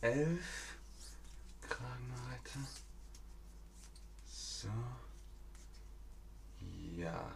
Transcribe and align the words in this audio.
11 0.00 0.38
Kragenweite. 1.68 2.58
So. 4.30 4.68
Ja. 6.96 7.32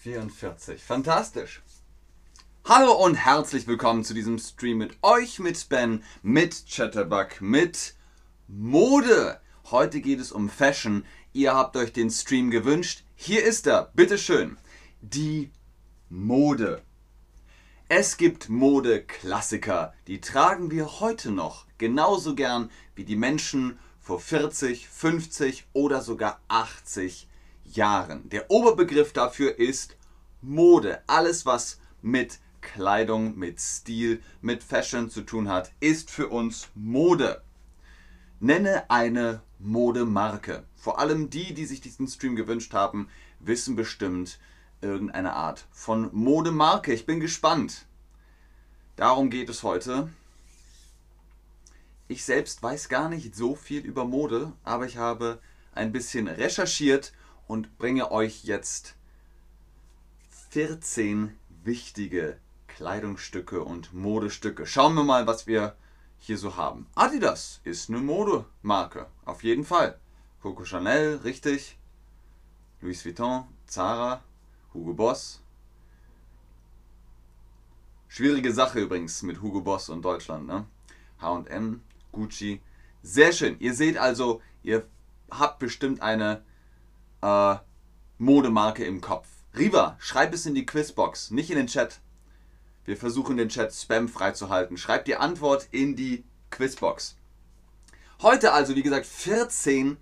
44. 0.00 0.82
Fantastisch. 0.82 1.62
Hallo 2.64 2.92
und 2.92 3.16
herzlich 3.16 3.66
willkommen 3.66 4.02
zu 4.02 4.14
diesem 4.14 4.38
Stream 4.38 4.78
mit 4.78 4.96
euch, 5.02 5.38
mit 5.38 5.68
Ben, 5.68 6.02
mit 6.22 6.64
Chatterbug, 6.66 7.42
mit 7.42 7.94
Mode. 8.48 9.40
Heute 9.70 10.00
geht 10.00 10.20
es 10.20 10.32
um 10.32 10.48
Fashion. 10.48 11.04
Ihr 11.34 11.54
habt 11.54 11.76
euch 11.76 11.92
den 11.92 12.08
Stream 12.08 12.50
gewünscht. 12.50 13.04
Hier 13.14 13.44
ist 13.44 13.66
er. 13.66 13.90
Bitteschön. 13.92 14.56
Die 15.02 15.50
Mode. 16.08 16.82
Es 17.90 18.16
gibt 18.16 18.48
Modeklassiker, 18.48 19.92
die 20.06 20.22
tragen 20.22 20.70
wir 20.70 21.00
heute 21.00 21.30
noch 21.30 21.66
genauso 21.76 22.34
gern 22.34 22.70
wie 22.94 23.04
die 23.04 23.14
Menschen 23.14 23.78
vor 24.00 24.20
40, 24.20 24.88
50 24.88 25.66
oder 25.74 26.00
sogar 26.00 26.40
80 26.48 27.28
Jahren. 27.64 28.26
Der 28.30 28.50
Oberbegriff 28.50 29.12
dafür 29.12 29.58
ist 29.58 29.98
Mode. 30.40 31.02
Alles, 31.06 31.44
was 31.44 31.78
mit 32.00 32.38
Kleidung, 32.62 33.36
mit 33.36 33.60
Stil, 33.60 34.22
mit 34.40 34.64
Fashion 34.64 35.10
zu 35.10 35.20
tun 35.20 35.50
hat, 35.50 35.70
ist 35.80 36.10
für 36.10 36.28
uns 36.28 36.68
Mode. 36.74 37.42
Nenne 38.40 38.88
eine 38.88 39.42
Modemarke. 39.58 40.64
Vor 40.74 40.98
allem 40.98 41.28
die, 41.28 41.52
die 41.52 41.66
sich 41.66 41.82
diesen 41.82 42.08
Stream 42.08 42.34
gewünscht 42.34 42.72
haben, 42.72 43.08
wissen 43.40 43.76
bestimmt, 43.76 44.38
irgendeine 44.84 45.32
Art 45.32 45.66
von 45.72 46.10
Modemarke. 46.12 46.92
Ich 46.92 47.06
bin 47.06 47.18
gespannt. 47.18 47.86
Darum 48.96 49.30
geht 49.30 49.48
es 49.48 49.62
heute. 49.64 50.10
Ich 52.06 52.24
selbst 52.24 52.62
weiß 52.62 52.88
gar 52.88 53.08
nicht 53.08 53.34
so 53.34 53.56
viel 53.56 53.80
über 53.80 54.04
Mode, 54.04 54.52
aber 54.62 54.86
ich 54.86 54.98
habe 54.98 55.40
ein 55.72 55.90
bisschen 55.90 56.28
recherchiert 56.28 57.12
und 57.48 57.76
bringe 57.78 58.12
euch 58.12 58.44
jetzt 58.44 58.94
14 60.50 61.36
wichtige 61.64 62.38
Kleidungsstücke 62.68 63.64
und 63.64 63.92
Modestücke. 63.94 64.66
Schauen 64.66 64.94
wir 64.94 65.04
mal, 65.04 65.26
was 65.26 65.46
wir 65.46 65.74
hier 66.18 66.38
so 66.38 66.56
haben. 66.56 66.86
Adidas 66.94 67.60
ist 67.64 67.88
eine 67.88 67.98
Modemarke, 67.98 69.06
auf 69.24 69.42
jeden 69.42 69.64
Fall. 69.64 69.98
Coco 70.42 70.64
Chanel, 70.64 71.16
richtig. 71.24 71.78
Louis 72.80 73.04
Vuitton, 73.04 73.44
Zara, 73.66 74.22
Hugo 74.74 74.92
Boss. 74.92 75.40
Schwierige 78.08 78.52
Sache 78.52 78.80
übrigens 78.80 79.22
mit 79.22 79.40
Hugo 79.40 79.60
Boss 79.60 79.88
und 79.88 80.02
Deutschland. 80.02 80.46
Ne? 80.46 80.66
HM, 81.20 81.80
Gucci. 82.12 82.60
Sehr 83.02 83.32
schön. 83.32 83.56
Ihr 83.60 83.74
seht 83.74 83.96
also, 83.96 84.40
ihr 84.62 84.86
habt 85.30 85.58
bestimmt 85.58 86.02
eine 86.02 86.42
äh, 87.22 87.56
Modemarke 88.18 88.84
im 88.84 89.00
Kopf. 89.00 89.28
Riva, 89.56 89.96
schreib 90.00 90.34
es 90.34 90.46
in 90.46 90.54
die 90.54 90.66
Quizbox, 90.66 91.30
nicht 91.30 91.50
in 91.50 91.56
den 91.56 91.66
Chat. 91.68 92.00
Wir 92.84 92.96
versuchen 92.96 93.36
den 93.36 93.48
Chat 93.48 93.72
Spam 93.72 94.08
freizuhalten. 94.08 94.76
Schreibt 94.76 95.08
die 95.08 95.16
Antwort 95.16 95.68
in 95.70 95.96
die 95.96 96.24
Quizbox. 96.50 97.16
Heute 98.20 98.52
also, 98.52 98.74
wie 98.76 98.82
gesagt, 98.82 99.06
14 99.06 99.96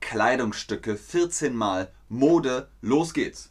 Kleidungsstücke, 0.00 0.96
14 0.96 1.54
mal 1.54 1.92
Mode. 2.08 2.68
Los 2.82 3.14
geht's. 3.14 3.48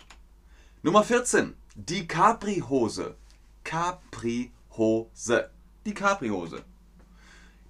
Nummer 0.85 1.05
14. 1.05 1.55
Die 1.75 2.09
Capri-Hose. 2.09 3.15
Capri-Hose. 3.63 5.49
Die 5.85 5.94
Capri-Hose. 5.94 6.66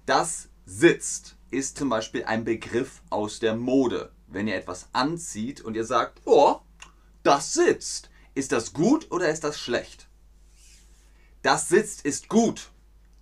Das 0.04 0.48
sitzt 0.66 1.36
ist 1.52 1.78
zum 1.78 1.90
Beispiel 1.90 2.24
ein 2.24 2.42
Begriff 2.42 3.02
aus 3.10 3.38
der 3.38 3.54
Mode. 3.54 4.10
Wenn 4.26 4.48
ihr 4.48 4.56
etwas 4.56 4.88
anzieht 4.92 5.60
und 5.60 5.76
ihr 5.76 5.84
sagt, 5.84 6.22
oh, 6.24 6.58
das 7.22 7.54
sitzt. 7.54 8.10
Ist 8.34 8.50
das 8.50 8.72
gut 8.72 9.12
oder 9.12 9.28
ist 9.28 9.44
das 9.44 9.60
schlecht? 9.60 10.08
Das 11.42 11.68
sitzt 11.68 12.04
ist 12.04 12.28
gut. 12.28 12.72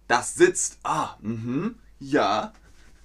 Das 0.08 0.34
sitzt, 0.34 0.78
ah, 0.84 1.18
mhm, 1.20 1.78
ja, 1.98 2.54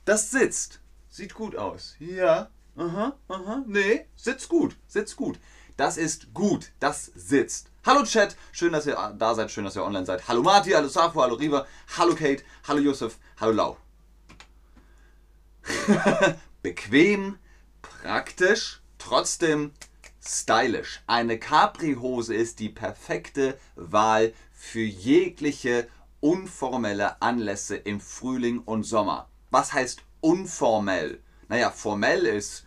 das 0.06 0.32
sitzt. 0.32 0.80
Sieht 1.10 1.34
gut 1.34 1.58
aus. 1.58 1.98
Ja, 2.00 2.50
aha, 2.78 3.18
aha, 3.28 3.66
nee, 3.68 4.06
sitzt 4.16 4.48
gut, 4.48 4.78
sitzt 4.88 5.18
gut. 5.18 5.38
Das 5.78 5.96
ist 5.98 6.34
gut. 6.34 6.72
Das 6.80 7.12
sitzt. 7.16 7.68
Hallo 7.86 8.04
Chat, 8.04 8.36
schön, 8.52 8.74
dass 8.74 8.88
ihr 8.88 8.96
da 9.18 9.36
seid, 9.36 9.52
schön, 9.52 9.64
dass 9.64 9.76
ihr 9.76 9.84
online 9.86 10.06
seid. 10.06 10.28
Hallo 10.28 10.42
Marti, 10.42 10.72
hallo 10.72 10.90
Safo, 10.90 11.22
hallo 11.22 11.36
Riva, 11.36 11.66
hallo 11.96 12.16
Kate, 12.16 12.44
hallo 12.68 12.82
Josef, 12.82 13.18
hallo 13.40 13.54
Lau. 13.54 13.78
Bequem, 16.64 17.38
praktisch, 17.82 18.82
trotzdem 18.98 19.72
stylisch. 20.22 21.02
Eine 21.06 21.38
Capri-Hose 21.38 22.34
ist 22.34 22.60
die 22.60 22.70
perfekte 22.70 23.58
Wahl 23.76 24.34
für 24.52 24.84
jegliche 24.84 25.88
unformelle 26.20 27.22
Anlässe 27.22 27.78
im 27.78 28.02
Frühling 28.02 28.60
und 28.60 28.84
Sommer. 28.84 29.30
Was 29.52 29.72
heißt 29.72 30.02
unformell? 30.20 31.22
Naja, 31.48 31.72
formell 31.72 32.26
ist 32.26 32.66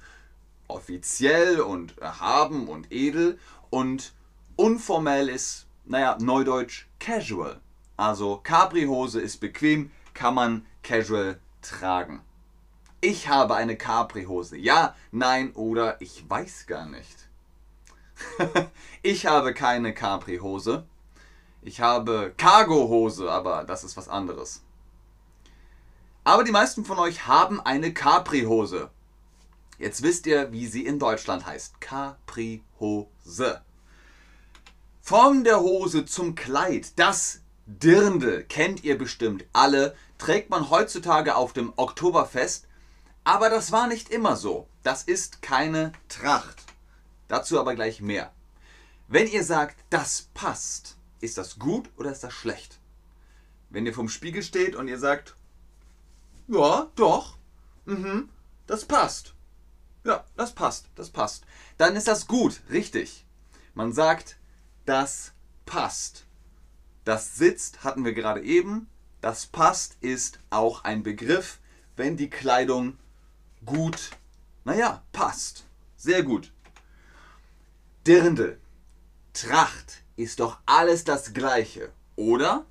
offiziell 0.71 1.61
und 1.61 1.99
erhaben 1.99 2.69
und 2.69 2.91
edel 2.91 3.39
und 3.71 4.13
unformell 4.57 5.29
ist, 5.29 5.67
naja, 5.85 6.17
neudeutsch 6.21 6.87
casual. 6.99 7.61
Also 7.97 8.39
Capri-Hose 8.39 9.21
ist 9.21 9.39
bequem, 9.39 9.91
kann 10.15 10.35
man 10.35 10.67
casual 10.83 11.39
tragen. 11.63 12.23
Ich 13.01 13.29
habe 13.29 13.55
eine 13.55 13.77
Capri-Hose. 13.77 14.57
Ja, 14.57 14.95
nein 15.11 15.53
oder 15.53 16.01
ich 16.01 16.29
weiß 16.29 16.67
gar 16.67 16.87
nicht. 16.87 17.29
ich 19.03 19.27
habe 19.27 19.55
keine 19.55 19.95
Capri-Hose. 19.95 20.85
Ich 21.63 21.81
habe 21.81 22.35
Cargo-Hose, 22.37 23.31
aber 23.31 23.65
das 23.65 23.85
ist 23.85 23.97
was 23.97 24.09
anderes. 24.09 24.63
Aber 26.25 26.45
die 26.45 26.53
meisten 26.53 26.85
von 26.85 26.99
euch 26.99 27.27
haben 27.27 27.61
eine 27.61 27.93
Capri-Hose. 27.93 28.91
Jetzt 29.81 30.03
wisst 30.03 30.27
ihr, 30.27 30.53
wie 30.53 30.67
sie 30.67 30.85
in 30.85 30.99
Deutschland 30.99 31.47
heißt. 31.47 31.81
Capri-Hose. 31.81 33.63
Von 35.01 35.43
der 35.43 35.61
Hose 35.61 36.05
zum 36.05 36.35
Kleid. 36.35 36.99
Das 36.99 37.41
Dirndl 37.65 38.45
kennt 38.45 38.85
ihr 38.85 38.99
bestimmt 38.99 39.47
alle. 39.55 39.97
Trägt 40.19 40.51
man 40.51 40.69
heutzutage 40.69 41.35
auf 41.35 41.55
dem 41.55 41.73
Oktoberfest. 41.77 42.69
Aber 43.25 43.49
das 43.49 43.73
war 43.73 43.87
nicht 43.87 44.11
immer 44.11 44.37
so. 44.37 44.69
Das 44.83 45.03
ist 45.03 45.41
keine 45.41 45.93
Tracht. 46.11 46.63
Dazu 47.29 47.59
aber 47.59 47.75
gleich 47.75 48.03
mehr. 48.03 48.35
Wenn 49.09 49.29
ihr 49.29 49.45
sagt, 49.45 49.83
das 49.89 50.29
passt, 50.35 50.99
ist 51.23 51.39
das 51.39 51.59
gut 51.59 51.89
oder 51.97 52.13
ist 52.13 52.23
das 52.23 52.35
schlecht? 52.35 52.79
Wenn 53.71 53.87
ihr 53.87 53.95
vom 53.95 54.11
Spiegel 54.11 54.43
steht 54.43 54.77
und 54.77 54.89
ihr 54.89 54.99
sagt, 54.99 55.37
ja, 56.49 56.91
doch, 56.97 57.39
mhm, 57.87 58.29
das 58.67 58.85
passt, 58.85 59.35
ja, 60.05 60.25
das 60.37 60.55
passt, 60.55 60.87
das 60.95 61.11
passt. 61.11 61.45
Dann 61.77 61.97
ist 61.97 62.09
das 62.09 62.27
gut, 62.27 62.61
richtig. 62.71 63.25
Man 63.75 63.93
sagt, 63.93 64.37
das 64.87 65.33
passt. 65.67 66.25
Das 67.05 67.37
sitzt 67.37 67.85
hatten 67.85 68.05
wir 68.05 68.13
gerade 68.13 68.43
eben. 68.43 68.89
Das 69.21 69.47
passt 69.47 69.97
ist 70.01 70.39
auch 70.49 70.85
ein 70.85 71.03
Begriff, 71.03 71.59
wenn 71.97 72.17
die 72.17 72.31
Kleidung 72.31 72.97
gut, 73.65 74.11
naja, 74.65 75.03
passt. 75.13 75.65
Sehr 75.97 76.23
gut. 76.23 76.53
Dirndl, 78.07 78.59
Tracht 79.35 80.03
ist 80.17 80.41
doch 80.41 80.59
alles 80.67 81.05
das 81.05 81.35
Gleiche, 81.35 81.93
oder? 82.17 82.65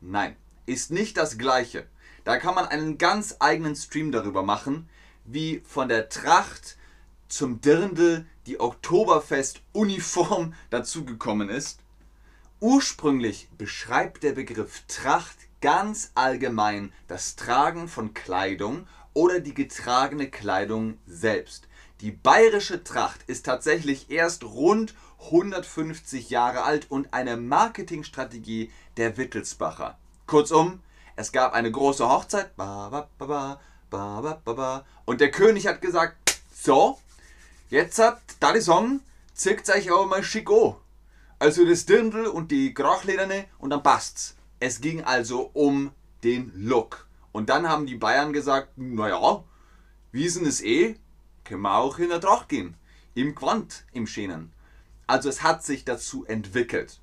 Nein, 0.00 0.36
ist 0.66 0.90
nicht 0.90 1.16
das 1.16 1.38
Gleiche. 1.38 1.86
Da 2.24 2.38
kann 2.38 2.54
man 2.54 2.66
einen 2.66 2.98
ganz 2.98 3.36
eigenen 3.40 3.74
Stream 3.74 4.12
darüber 4.12 4.42
machen, 4.42 4.88
wie 5.24 5.60
von 5.66 5.88
der 5.88 6.08
Tracht 6.08 6.77
zum 7.28 7.60
Dirndl 7.60 8.26
die 8.46 8.60
Oktoberfest-Uniform 8.60 10.54
dazugekommen 10.70 11.48
ist. 11.48 11.80
Ursprünglich 12.60 13.48
beschreibt 13.56 14.22
der 14.22 14.32
Begriff 14.32 14.82
Tracht 14.88 15.36
ganz 15.60 16.10
allgemein 16.14 16.92
das 17.06 17.36
Tragen 17.36 17.88
von 17.88 18.14
Kleidung 18.14 18.86
oder 19.14 19.40
die 19.40 19.54
getragene 19.54 20.30
Kleidung 20.30 20.98
selbst. 21.06 21.68
Die 22.00 22.12
bayerische 22.12 22.84
Tracht 22.84 23.22
ist 23.26 23.44
tatsächlich 23.46 24.10
erst 24.10 24.44
rund 24.44 24.94
150 25.24 26.30
Jahre 26.30 26.62
alt 26.62 26.90
und 26.90 27.12
eine 27.12 27.36
Marketingstrategie 27.36 28.70
der 28.96 29.16
Wittelsbacher. 29.16 29.98
Kurzum, 30.26 30.80
es 31.16 31.32
gab 31.32 31.52
eine 31.54 31.72
große 31.72 32.08
Hochzeit 32.08 32.52
und 35.04 35.20
der 35.20 35.30
König 35.32 35.66
hat 35.66 35.80
gesagt, 35.80 36.16
so, 36.52 36.98
jetzt 37.70 37.98
hat 37.98 38.20
Daddy 38.40 38.60
Song, 38.60 39.00
zirkt 39.34 39.68
euch 39.70 39.90
aber 39.90 40.06
mal 40.06 40.22
schick 40.22 40.50
an. 40.50 40.76
Also 41.38 41.64
das 41.64 41.86
Dirndl 41.86 42.26
und 42.26 42.50
die 42.50 42.74
Krachlederne 42.74 43.44
und 43.58 43.70
dann 43.70 43.82
passt's. 43.82 44.34
Es 44.60 44.80
ging 44.80 45.04
also 45.04 45.50
um 45.52 45.92
den 46.24 46.52
Look. 46.56 47.06
Und 47.30 47.48
dann 47.48 47.68
haben 47.68 47.86
die 47.86 47.94
Bayern 47.94 48.32
gesagt, 48.32 48.76
naja, 48.76 49.44
Wiesen 50.10 50.46
ist 50.46 50.64
eh, 50.64 50.96
können 51.44 51.62
wir 51.62 51.76
auch 51.76 51.98
in 51.98 52.08
der 52.08 52.20
Tracht 52.20 52.48
gehen. 52.48 52.74
Im 53.14 53.34
Quant, 53.34 53.84
im 53.92 54.06
Schänen. 54.06 54.52
Also 55.06 55.28
es 55.28 55.42
hat 55.42 55.64
sich 55.64 55.84
dazu 55.84 56.24
entwickelt. 56.24 57.00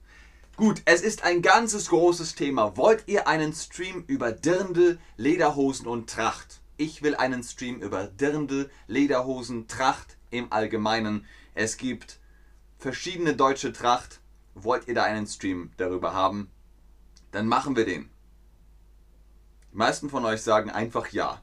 Gut, 0.57 0.81
es 0.85 1.01
ist 1.01 1.23
ein 1.23 1.41
ganzes 1.41 1.89
großes 1.89 2.35
Thema. 2.35 2.77
Wollt 2.77 3.03
ihr 3.07 3.27
einen 3.27 3.53
Stream 3.53 4.03
über 4.07 4.31
Dirndl, 4.31 4.99
Lederhosen 5.17 5.87
und 5.87 6.09
Tracht? 6.09 6.61
Ich 6.77 7.03
will 7.03 7.15
einen 7.15 7.43
Stream 7.43 7.81
über 7.81 8.07
Dirndl, 8.07 8.69
Lederhosen, 8.87 9.67
Tracht 9.67 10.17
im 10.37 10.51
Allgemeinen. 10.51 11.25
Es 11.53 11.77
gibt 11.77 12.19
verschiedene 12.77 13.35
deutsche 13.35 13.73
Tracht. 13.73 14.21
Wollt 14.53 14.87
ihr 14.87 14.95
da 14.95 15.03
einen 15.03 15.27
Stream 15.27 15.71
darüber 15.77 16.13
haben? 16.13 16.49
Dann 17.31 17.47
machen 17.47 17.75
wir 17.75 17.85
den. 17.85 18.09
Die 19.71 19.77
meisten 19.77 20.09
von 20.09 20.23
euch 20.25 20.41
sagen 20.41 20.69
einfach 20.69 21.09
ja. 21.09 21.41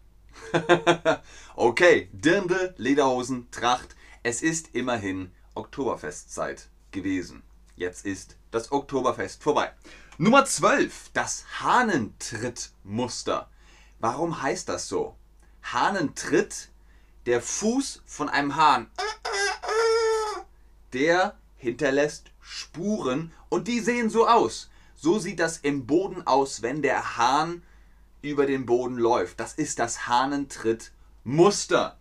okay, 1.57 2.09
Dirndl, 2.13 2.75
Lederhosen, 2.79 3.51
Tracht. 3.51 3.95
Es 4.23 4.41
ist 4.43 4.75
immerhin 4.75 5.31
Oktoberfestzeit 5.55 6.71
gewesen. 6.91 7.43
Jetzt 7.77 8.07
ist 8.07 8.37
das 8.51 8.73
Oktoberfest 8.73 9.43
vorbei. 9.43 9.73
Nummer 10.19 10.45
12, 10.45 11.11
das 11.13 11.45
Hahnentrittmuster. 11.61 13.51
Warum 13.99 14.43
heißt 14.43 14.69
das 14.69 14.89
so? 14.89 15.17
Hahnentritt, 15.63 16.72
der 17.27 17.41
Fuß 17.41 18.03
von 18.07 18.29
einem 18.29 18.57
Hahn, 18.57 18.91
der 20.93 21.37
hinterlässt 21.57 22.31
Spuren 22.41 23.33
und 23.49 23.69
die 23.69 23.81
sehen 23.81 24.11
so 24.11 24.27
aus. 24.27 24.71
So 24.95 25.19
sieht 25.19 25.41
das 25.41 25.59
im 25.59 25.87
Boden 25.87 26.27
aus, 26.27 26.63
wenn 26.63 26.83
der 26.83 27.17
Hahn 27.17 27.63
über 28.21 28.47
den 28.47 28.67
Boden 28.67 28.97
läuft. 28.97 29.41
Das 29.41 29.55
ist 29.55 29.79
das 29.79 30.07
Hahnentrittmuster. 30.07 31.97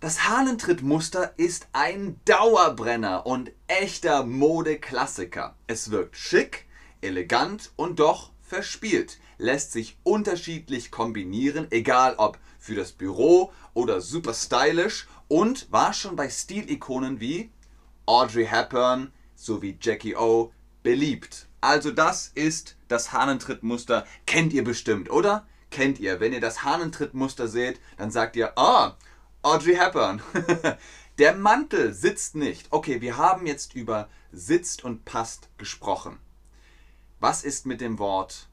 Das 0.00 0.28
Hahnentrittmuster 0.28 1.32
ist 1.36 1.68
ein 1.72 2.18
Dauerbrenner 2.24 3.24
und 3.24 3.52
echter 3.68 4.24
Modeklassiker. 4.24 5.54
Es 5.68 5.92
wirkt 5.92 6.16
schick, 6.16 6.66
elegant 7.02 7.70
und 7.76 8.00
doch 8.00 8.32
verspielt. 8.42 9.18
Lässt 9.38 9.70
sich 9.70 9.96
unterschiedlich 10.02 10.90
kombinieren, 10.90 11.68
egal 11.70 12.16
ob 12.18 12.38
für 12.62 12.76
das 12.76 12.92
Büro 12.92 13.52
oder 13.74 14.00
super 14.00 14.32
stylisch 14.34 15.08
und 15.26 15.70
war 15.72 15.92
schon 15.92 16.14
bei 16.14 16.30
Stilikonen 16.30 17.18
wie 17.18 17.50
Audrey 18.06 18.46
Hepburn 18.46 19.12
sowie 19.34 19.76
Jackie 19.80 20.14
O 20.14 20.52
beliebt. 20.84 21.48
Also 21.60 21.90
das 21.90 22.30
ist 22.36 22.76
das 22.86 23.12
Hahnentrittmuster. 23.12 24.06
Kennt 24.26 24.52
ihr 24.52 24.62
bestimmt, 24.62 25.10
oder? 25.10 25.44
Kennt 25.70 25.98
ihr. 25.98 26.20
Wenn 26.20 26.32
ihr 26.32 26.40
das 26.40 26.62
Hahnentrittmuster 26.62 27.48
seht, 27.48 27.80
dann 27.96 28.12
sagt 28.12 28.36
ihr, 28.36 28.56
ah, 28.56 28.96
Audrey 29.42 29.74
Hepburn. 29.74 30.22
Der 31.18 31.34
Mantel 31.34 31.92
sitzt 31.92 32.36
nicht. 32.36 32.68
Okay, 32.70 33.00
wir 33.00 33.16
haben 33.16 33.44
jetzt 33.44 33.74
über 33.74 34.08
sitzt 34.30 34.84
und 34.84 35.04
passt 35.04 35.48
gesprochen. 35.58 36.18
Was 37.18 37.42
ist 37.42 37.66
mit 37.66 37.80
dem 37.80 37.98
Wort 37.98 38.48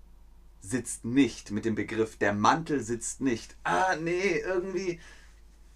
sitzt 0.61 1.05
nicht, 1.05 1.51
mit 1.51 1.65
dem 1.65 1.75
Begriff 1.75 2.17
der 2.17 2.33
Mantel 2.33 2.81
sitzt 2.81 3.21
nicht? 3.21 3.55
Ah, 3.63 3.95
nee, 3.95 4.37
irgendwie, 4.39 4.99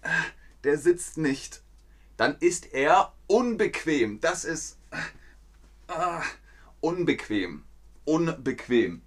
ah, 0.02 0.24
der 0.64 0.78
sitzt 0.78 1.18
nicht. 1.18 1.62
Dann 2.16 2.36
ist 2.38 2.72
er 2.72 3.12
unbequem. 3.26 4.20
Das 4.20 4.44
ist 4.44 4.78
ah, 5.88 6.22
unbequem. 6.80 7.64
Unbequem. 8.04 9.02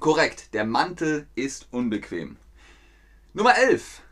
Korrekt, 0.00 0.52
der 0.52 0.64
Mantel 0.64 1.28
ist 1.36 1.68
unbequem. 1.70 2.36
Nummer 3.34 3.56
11. 3.56 4.02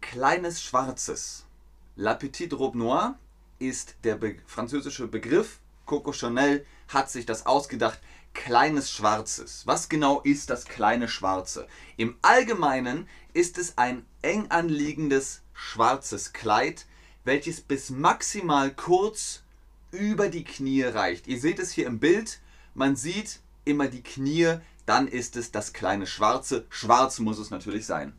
Kleines 0.00 0.62
Schwarzes. 0.62 1.46
La 1.94 2.14
Petite 2.14 2.56
Robe 2.56 2.76
Noire 2.76 3.18
ist 3.58 3.94
der 4.02 4.16
be 4.16 4.36
französische 4.44 5.06
Begriff. 5.06 5.60
Coco 5.86 6.12
Chanel 6.12 6.64
hat 6.88 7.10
sich 7.10 7.26
das 7.26 7.46
ausgedacht. 7.46 8.00
Kleines 8.34 8.90
Schwarzes. 8.90 9.66
Was 9.66 9.88
genau 9.88 10.20
ist 10.22 10.48
das 10.48 10.64
kleine 10.64 11.08
Schwarze? 11.08 11.68
Im 11.96 12.16
Allgemeinen 12.22 13.06
ist 13.34 13.58
es 13.58 13.76
ein 13.76 14.06
eng 14.22 14.50
anliegendes 14.50 15.42
schwarzes 15.52 16.32
Kleid, 16.32 16.86
welches 17.24 17.60
bis 17.60 17.90
maximal 17.90 18.74
kurz 18.74 19.42
über 19.90 20.28
die 20.28 20.44
Knie 20.44 20.82
reicht. 20.82 21.26
Ihr 21.26 21.38
seht 21.38 21.58
es 21.58 21.72
hier 21.72 21.86
im 21.86 21.98
Bild. 21.98 22.40
Man 22.74 22.96
sieht 22.96 23.40
immer 23.64 23.88
die 23.88 24.02
Knie 24.02 24.58
dann 24.86 25.08
ist 25.08 25.36
es 25.36 25.52
das 25.52 25.72
kleine 25.72 26.06
Schwarze. 26.06 26.66
Schwarz 26.68 27.18
muss 27.18 27.38
es 27.38 27.50
natürlich 27.50 27.86
sein. 27.86 28.12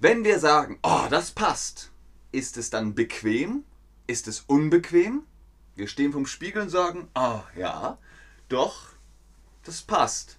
Wenn 0.00 0.24
wir 0.24 0.38
sagen, 0.38 0.78
oh, 0.82 1.06
das 1.10 1.30
passt, 1.30 1.90
ist 2.32 2.56
es 2.56 2.70
dann 2.70 2.94
bequem? 2.94 3.64
Ist 4.06 4.26
es 4.28 4.40
unbequem? 4.40 5.22
Wir 5.74 5.88
stehen 5.88 6.12
vom 6.12 6.26
Spiegel 6.26 6.62
und 6.62 6.70
sagen, 6.70 7.08
oh 7.14 7.40
ja, 7.56 7.98
doch, 8.48 8.90
das 9.64 9.82
passt. 9.82 10.38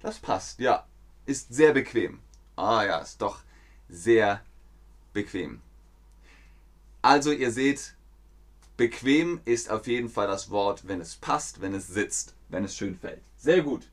Das 0.00 0.18
passt, 0.18 0.60
ja. 0.60 0.86
Ist 1.26 1.54
sehr 1.54 1.72
bequem. 1.72 2.20
Ah 2.56 2.84
ja, 2.84 2.98
ist 2.98 3.22
doch 3.22 3.40
sehr 3.88 4.42
bequem. 5.12 5.60
Also 7.00 7.32
ihr 7.32 7.50
seht, 7.50 7.94
bequem 8.76 9.40
ist 9.44 9.70
auf 9.70 9.86
jeden 9.86 10.08
Fall 10.08 10.26
das 10.26 10.50
Wort, 10.50 10.86
wenn 10.86 11.00
es 11.00 11.16
passt, 11.16 11.60
wenn 11.60 11.74
es 11.74 11.88
sitzt, 11.88 12.34
wenn 12.48 12.64
es 12.64 12.76
schön 12.76 12.96
fällt. 12.96 13.22
Sehr 13.36 13.62
gut. 13.62 13.88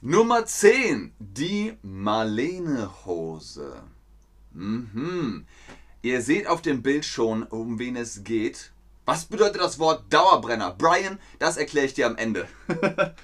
Nummer 0.00 0.44
10, 0.44 1.12
die 1.20 1.76
Marlene-Hose. 1.82 3.84
Mhm. 4.52 5.46
Ihr 6.04 6.20
seht 6.20 6.48
auf 6.48 6.62
dem 6.62 6.82
Bild 6.82 7.04
schon, 7.04 7.44
um 7.44 7.78
wen 7.78 7.94
es 7.94 8.24
geht. 8.24 8.72
Was 9.04 9.26
bedeutet 9.26 9.60
das 9.60 9.78
Wort 9.78 10.12
Dauerbrenner? 10.12 10.74
Brian, 10.76 11.20
das 11.38 11.56
erkläre 11.56 11.86
ich 11.86 11.94
dir 11.94 12.06
am 12.06 12.16
Ende. 12.16 12.48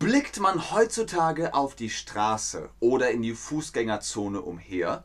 Blickt 0.00 0.40
man 0.40 0.72
heutzutage 0.72 1.54
auf 1.54 1.76
die 1.76 1.90
Straße 1.90 2.68
oder 2.80 3.12
in 3.12 3.22
die 3.22 3.34
Fußgängerzone 3.34 4.42
umher, 4.42 5.04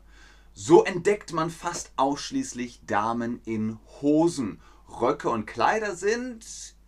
so 0.52 0.82
entdeckt 0.82 1.32
man 1.32 1.50
fast 1.50 1.92
ausschließlich 1.94 2.80
Damen 2.84 3.40
in 3.44 3.78
Hosen. 4.02 4.60
Röcke 5.00 5.30
und 5.30 5.46
Kleider 5.46 5.94
sind 5.94 6.44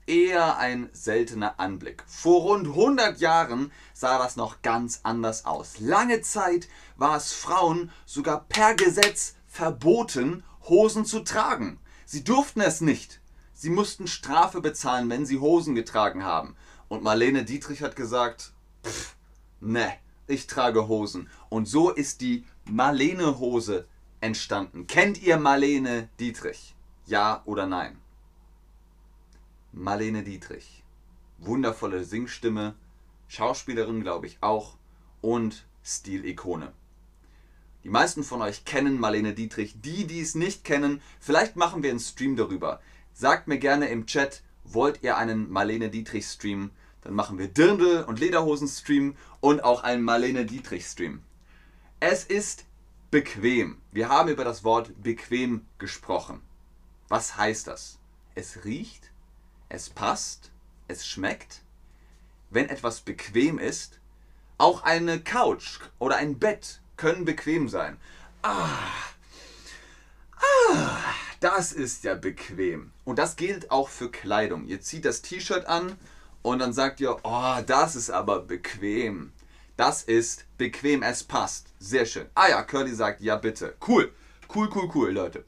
eher 0.08 0.56
ein 0.56 0.88
seltener 0.92 1.60
Anblick. 1.60 2.02
Vor 2.08 2.42
rund 2.42 2.66
100 2.66 3.20
Jahren 3.20 3.70
sah 3.94 4.18
das 4.18 4.34
noch 4.34 4.62
ganz 4.62 5.00
anders 5.04 5.44
aus. 5.44 5.78
Lange 5.78 6.22
Zeit 6.22 6.68
war 6.96 7.16
es 7.16 7.32
Frauen 7.32 7.92
sogar 8.04 8.46
per 8.48 8.74
Gesetz 8.74 9.35
verboten, 9.56 10.44
Hosen 10.68 11.06
zu 11.06 11.20
tragen. 11.20 11.80
Sie 12.04 12.22
durften 12.24 12.60
es 12.60 12.82
nicht. 12.82 13.22
Sie 13.54 13.70
mussten 13.70 14.06
Strafe 14.06 14.60
bezahlen, 14.60 15.08
wenn 15.08 15.24
sie 15.24 15.38
Hosen 15.38 15.74
getragen 15.74 16.24
haben. 16.24 16.56
Und 16.88 17.02
Marlene 17.02 17.42
Dietrich 17.44 17.82
hat 17.82 17.96
gesagt, 17.96 18.52
pff, 18.84 19.16
ne, 19.60 19.94
ich 20.26 20.46
trage 20.46 20.88
Hosen. 20.88 21.30
Und 21.48 21.66
so 21.66 21.90
ist 21.90 22.20
die 22.20 22.44
Marlene-Hose 22.66 23.88
entstanden. 24.20 24.86
Kennt 24.86 25.22
ihr 25.22 25.38
Marlene 25.38 26.10
Dietrich? 26.20 26.76
Ja 27.06 27.42
oder 27.46 27.66
nein? 27.66 27.98
Marlene 29.72 30.22
Dietrich. 30.22 30.84
Wundervolle 31.38 32.04
Singstimme, 32.04 32.74
Schauspielerin 33.28 34.02
glaube 34.02 34.26
ich 34.26 34.38
auch 34.42 34.76
und 35.22 35.66
Stilikone. 35.82 36.72
Die 37.86 37.92
meisten 37.92 38.24
von 38.24 38.42
euch 38.42 38.64
kennen 38.64 38.98
Marlene 38.98 39.32
Dietrich. 39.32 39.80
Die, 39.80 40.08
die 40.08 40.20
es 40.20 40.34
nicht 40.34 40.64
kennen, 40.64 41.00
vielleicht 41.20 41.54
machen 41.54 41.84
wir 41.84 41.90
einen 41.90 42.00
Stream 42.00 42.34
darüber. 42.34 42.80
Sagt 43.14 43.46
mir 43.46 43.58
gerne 43.58 43.86
im 43.90 44.06
Chat, 44.06 44.42
wollt 44.64 45.04
ihr 45.04 45.16
einen 45.16 45.48
Marlene 45.52 45.88
Dietrich 45.88 46.26
Stream? 46.26 46.72
Dann 47.02 47.14
machen 47.14 47.38
wir 47.38 47.46
Dirndl 47.46 48.02
und 48.02 48.18
Lederhosen 48.18 48.66
Stream 48.66 49.14
und 49.38 49.62
auch 49.62 49.84
einen 49.84 50.02
Marlene 50.02 50.46
Dietrich 50.46 50.84
Stream. 50.84 51.22
Es 52.00 52.24
ist 52.24 52.64
bequem. 53.12 53.80
Wir 53.92 54.08
haben 54.08 54.30
über 54.30 54.42
das 54.42 54.64
Wort 54.64 54.90
bequem 55.00 55.64
gesprochen. 55.78 56.42
Was 57.06 57.36
heißt 57.36 57.68
das? 57.68 58.00
Es 58.34 58.64
riecht 58.64 59.12
es 59.68 59.90
passt, 59.90 60.50
es 60.88 61.06
schmeckt, 61.06 61.62
wenn 62.50 62.68
etwas 62.68 63.00
bequem 63.00 63.60
ist, 63.60 64.00
auch 64.58 64.82
eine 64.82 65.20
Couch 65.20 65.78
oder 66.00 66.16
ein 66.16 66.40
Bett 66.40 66.80
können 66.96 67.24
bequem 67.24 67.68
sein. 67.68 67.96
Ah, 68.42 68.78
ah, 70.36 70.98
das 71.40 71.72
ist 71.72 72.04
ja 72.04 72.14
bequem. 72.14 72.92
Und 73.04 73.18
das 73.18 73.36
gilt 73.36 73.70
auch 73.70 73.88
für 73.88 74.10
Kleidung. 74.10 74.66
Ihr 74.66 74.80
zieht 74.80 75.04
das 75.04 75.22
T-Shirt 75.22 75.66
an 75.66 75.96
und 76.42 76.60
dann 76.60 76.72
sagt 76.72 77.00
ihr, 77.00 77.16
oh, 77.22 77.56
das 77.66 77.96
ist 77.96 78.10
aber 78.10 78.40
bequem. 78.40 79.32
Das 79.76 80.02
ist 80.02 80.46
bequem, 80.56 81.02
es 81.02 81.24
passt. 81.24 81.68
Sehr 81.78 82.06
schön. 82.06 82.26
Ah 82.34 82.48
ja, 82.48 82.62
Curly 82.62 82.94
sagt, 82.94 83.20
ja 83.20 83.36
bitte. 83.36 83.76
Cool, 83.86 84.12
cool, 84.54 84.70
cool, 84.74 84.90
cool, 84.94 85.10
Leute. 85.10 85.44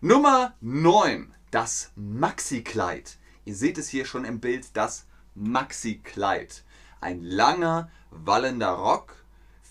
Nummer 0.00 0.54
9, 0.60 1.32
das 1.50 1.92
Maxi-Kleid. 1.94 3.18
Ihr 3.44 3.54
seht 3.54 3.78
es 3.78 3.88
hier 3.88 4.06
schon 4.06 4.24
im 4.24 4.40
Bild, 4.40 4.68
das 4.74 5.06
Maxi-Kleid. 5.34 6.64
Ein 7.00 7.22
langer, 7.22 7.90
wallender 8.10 8.70
Rock, 8.70 9.19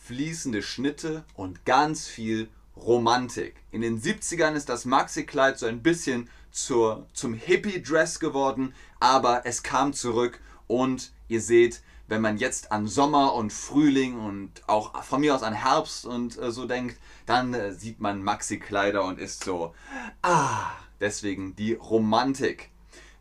fließende 0.10 0.64
Schnitte 0.64 1.24
und 1.36 1.66
ganz 1.66 2.08
viel 2.08 2.50
Romantik. 2.76 3.58
In 3.70 3.82
den 3.82 4.02
70ern 4.02 4.56
ist 4.56 4.68
das 4.68 4.86
Maxi-Kleid 4.86 5.60
so 5.60 5.68
ein 5.68 5.84
bisschen 5.84 6.32
zur, 6.50 7.06
zum 7.14 7.36
Hippie-Dress 7.36 8.20
geworden, 8.20 8.74
aber 9.00 9.46
es 9.46 9.62
kam 9.62 9.94
zurück 9.94 10.40
und 10.66 11.12
ihr 11.28 11.42
seht, 11.42 11.84
wenn 12.08 12.22
man 12.22 12.38
jetzt 12.38 12.72
an 12.72 12.88
Sommer 12.88 13.36
und 13.36 13.54
Frühling 13.54 14.20
und 14.20 14.68
auch 14.68 15.04
von 15.04 15.22
mir 15.22 15.36
aus 15.36 15.44
an 15.44 15.54
Herbst 15.54 16.08
und 16.08 16.40
äh, 16.40 16.52
so 16.52 16.66
denkt, 16.66 16.98
dann 17.28 17.54
äh, 17.54 17.72
sieht 17.72 18.00
man 18.00 18.24
Maxi-Kleider 18.24 19.04
und 19.04 19.20
ist 19.20 19.44
so, 19.44 19.76
ah, 20.24 20.72
deswegen 21.00 21.56
die 21.56 21.74
Romantik. 21.74 22.72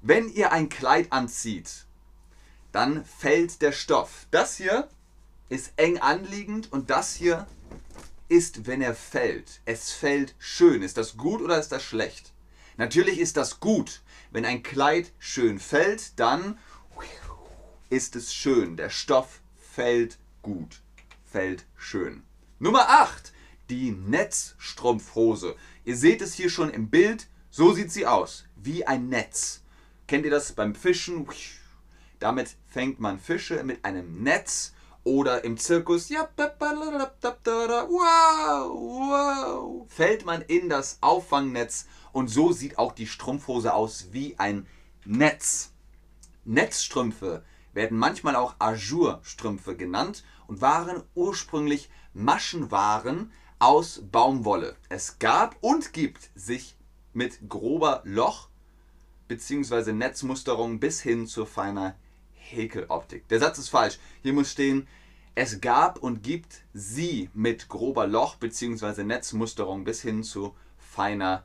Wenn 0.00 0.30
ihr 0.30 0.52
ein 0.52 0.70
Kleid 0.70 1.12
anzieht, 1.12 1.84
dann 2.72 3.04
fällt 3.04 3.60
der 3.60 3.72
Stoff. 3.72 4.26
Das 4.30 4.56
hier 4.56 4.88
ist 5.48 5.72
eng 5.76 5.98
anliegend 5.98 6.72
und 6.72 6.90
das 6.90 7.14
hier 7.14 7.46
ist, 8.28 8.66
wenn 8.66 8.82
er 8.82 8.94
fällt. 8.94 9.60
Es 9.64 9.92
fällt 9.92 10.34
schön. 10.38 10.82
Ist 10.82 10.96
das 10.96 11.16
gut 11.16 11.40
oder 11.40 11.58
ist 11.58 11.70
das 11.70 11.82
schlecht? 11.82 12.32
Natürlich 12.76 13.18
ist 13.18 13.36
das 13.36 13.60
gut. 13.60 14.02
Wenn 14.30 14.44
ein 14.44 14.62
Kleid 14.62 15.12
schön 15.18 15.58
fällt, 15.58 16.18
dann 16.20 16.58
ist 17.90 18.16
es 18.16 18.34
schön. 18.34 18.76
Der 18.76 18.90
Stoff 18.90 19.40
fällt 19.56 20.18
gut. 20.42 20.82
Fällt 21.24 21.64
schön. 21.76 22.22
Nummer 22.58 22.88
8. 22.88 23.32
Die 23.70 23.90
Netzstrumpfhose. 23.90 25.56
Ihr 25.84 25.96
seht 25.96 26.20
es 26.22 26.34
hier 26.34 26.50
schon 26.50 26.70
im 26.70 26.90
Bild. 26.90 27.28
So 27.50 27.72
sieht 27.72 27.90
sie 27.90 28.06
aus. 28.06 28.44
Wie 28.56 28.86
ein 28.86 29.08
Netz. 29.08 29.62
Kennt 30.06 30.24
ihr 30.24 30.30
das 30.30 30.52
beim 30.52 30.74
Fischen? 30.74 31.26
Damit 32.18 32.56
fängt 32.66 33.00
man 33.00 33.18
Fische 33.18 33.62
mit 33.62 33.84
einem 33.84 34.22
Netz 34.22 34.74
oder 35.08 35.44
im 35.44 35.56
Zirkus. 35.56 36.10
Fällt 39.88 40.26
man 40.26 40.42
in 40.42 40.68
das 40.68 40.98
Auffangnetz 41.00 41.86
und 42.12 42.28
so 42.28 42.52
sieht 42.52 42.78
auch 42.78 42.92
die 42.92 43.06
Strumpfhose 43.06 43.72
aus 43.72 44.08
wie 44.12 44.38
ein 44.38 44.66
Netz. 45.04 45.72
Netzstrümpfe 46.44 47.42
werden 47.72 47.98
manchmal 47.98 48.36
auch 48.36 48.56
Ajourstrümpfe 48.58 49.76
genannt 49.76 50.24
und 50.46 50.60
waren 50.60 51.02
ursprünglich 51.14 51.90
Maschenwaren 52.12 53.32
aus 53.58 54.02
Baumwolle. 54.12 54.76
Es 54.88 55.18
gab 55.18 55.56
und 55.60 55.92
gibt 55.92 56.30
sich 56.34 56.76
mit 57.12 57.48
grober 57.48 58.02
Loch- 58.04 58.48
bzw. 59.28 59.92
Netzmusterung 59.92 60.80
bis 60.80 61.00
hin 61.00 61.26
zu 61.26 61.44
feiner 61.44 61.96
Häkeloptik. 62.50 63.28
Der 63.28 63.40
Satz 63.40 63.58
ist 63.58 63.68
falsch. 63.68 63.98
Hier 64.22 64.32
muss 64.32 64.50
stehen, 64.50 64.86
es 65.34 65.60
gab 65.60 65.98
und 65.98 66.22
gibt 66.22 66.62
sie 66.74 67.30
mit 67.34 67.68
grober 67.68 68.06
Loch- 68.06 68.36
bzw. 68.36 69.04
Netzmusterung 69.04 69.84
bis 69.84 70.02
hin 70.02 70.24
zu 70.24 70.54
feiner 70.78 71.44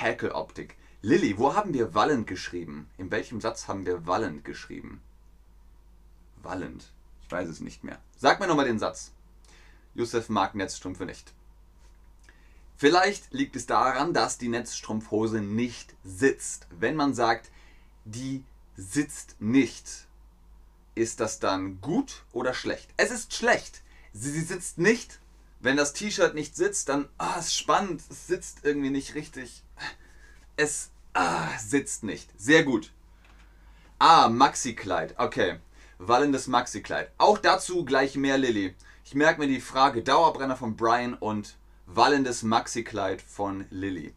Häkeloptik. 0.00 0.76
Lilly, 1.02 1.38
wo 1.38 1.54
haben 1.54 1.74
wir 1.74 1.94
wallend 1.94 2.26
geschrieben? 2.26 2.88
In 2.96 3.10
welchem 3.10 3.40
Satz 3.40 3.68
haben 3.68 3.86
wir 3.86 4.06
wallend 4.06 4.44
geschrieben? 4.44 5.00
Wallend. 6.42 6.90
Ich 7.22 7.30
weiß 7.30 7.48
es 7.48 7.60
nicht 7.60 7.84
mehr. 7.84 7.98
Sag 8.16 8.40
mir 8.40 8.46
nochmal 8.46 8.66
den 8.66 8.78
Satz. 8.78 9.12
Josef 9.94 10.28
mag 10.28 10.54
Netzstrümpfe 10.54 11.04
nicht. 11.04 11.32
Vielleicht 12.76 13.32
liegt 13.32 13.56
es 13.56 13.66
daran, 13.66 14.14
dass 14.14 14.38
die 14.38 14.48
Netzstrumpfhose 14.48 15.40
nicht 15.40 15.94
sitzt. 16.04 16.66
Wenn 16.70 16.96
man 16.96 17.12
sagt, 17.12 17.50
die 18.04 18.44
sitzt 18.76 19.36
nicht, 19.40 20.07
ist 20.98 21.20
das 21.20 21.38
dann 21.38 21.80
gut 21.80 22.24
oder 22.32 22.52
schlecht? 22.54 22.90
Es 22.96 23.10
ist 23.10 23.34
schlecht. 23.34 23.82
Sie, 24.12 24.30
sie 24.30 24.42
sitzt 24.42 24.78
nicht. 24.78 25.20
Wenn 25.60 25.76
das 25.76 25.92
T-Shirt 25.92 26.34
nicht 26.34 26.56
sitzt, 26.56 26.88
dann, 26.88 27.08
ah, 27.18 27.38
ist 27.38 27.56
spannend, 27.56 28.02
es 28.10 28.26
sitzt 28.26 28.58
irgendwie 28.62 28.90
nicht 28.90 29.14
richtig. 29.14 29.62
Es 30.56 30.90
ah, 31.14 31.48
sitzt 31.58 32.02
nicht. 32.02 32.28
Sehr 32.36 32.64
gut. 32.64 32.92
Ah, 33.98 34.28
Maxi-Kleid. 34.28 35.14
Okay. 35.18 35.60
Wallendes 35.98 36.46
Maxi-Kleid. 36.46 37.10
Auch 37.18 37.38
dazu 37.38 37.84
gleich 37.84 38.16
mehr 38.16 38.38
Lilly. 38.38 38.74
Ich 39.04 39.14
merke 39.14 39.40
mir 39.40 39.48
die 39.48 39.60
Frage 39.60 40.02
Dauerbrenner 40.02 40.56
von 40.56 40.76
Brian 40.76 41.14
und 41.14 41.56
wallendes 41.86 42.42
Maxi-Kleid 42.42 43.22
von 43.22 43.66
Lilly. 43.70 44.14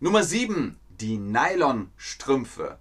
Nummer 0.00 0.22
7. 0.22 0.78
Die 1.00 1.18
Nylon-Strümpfe. 1.18 2.78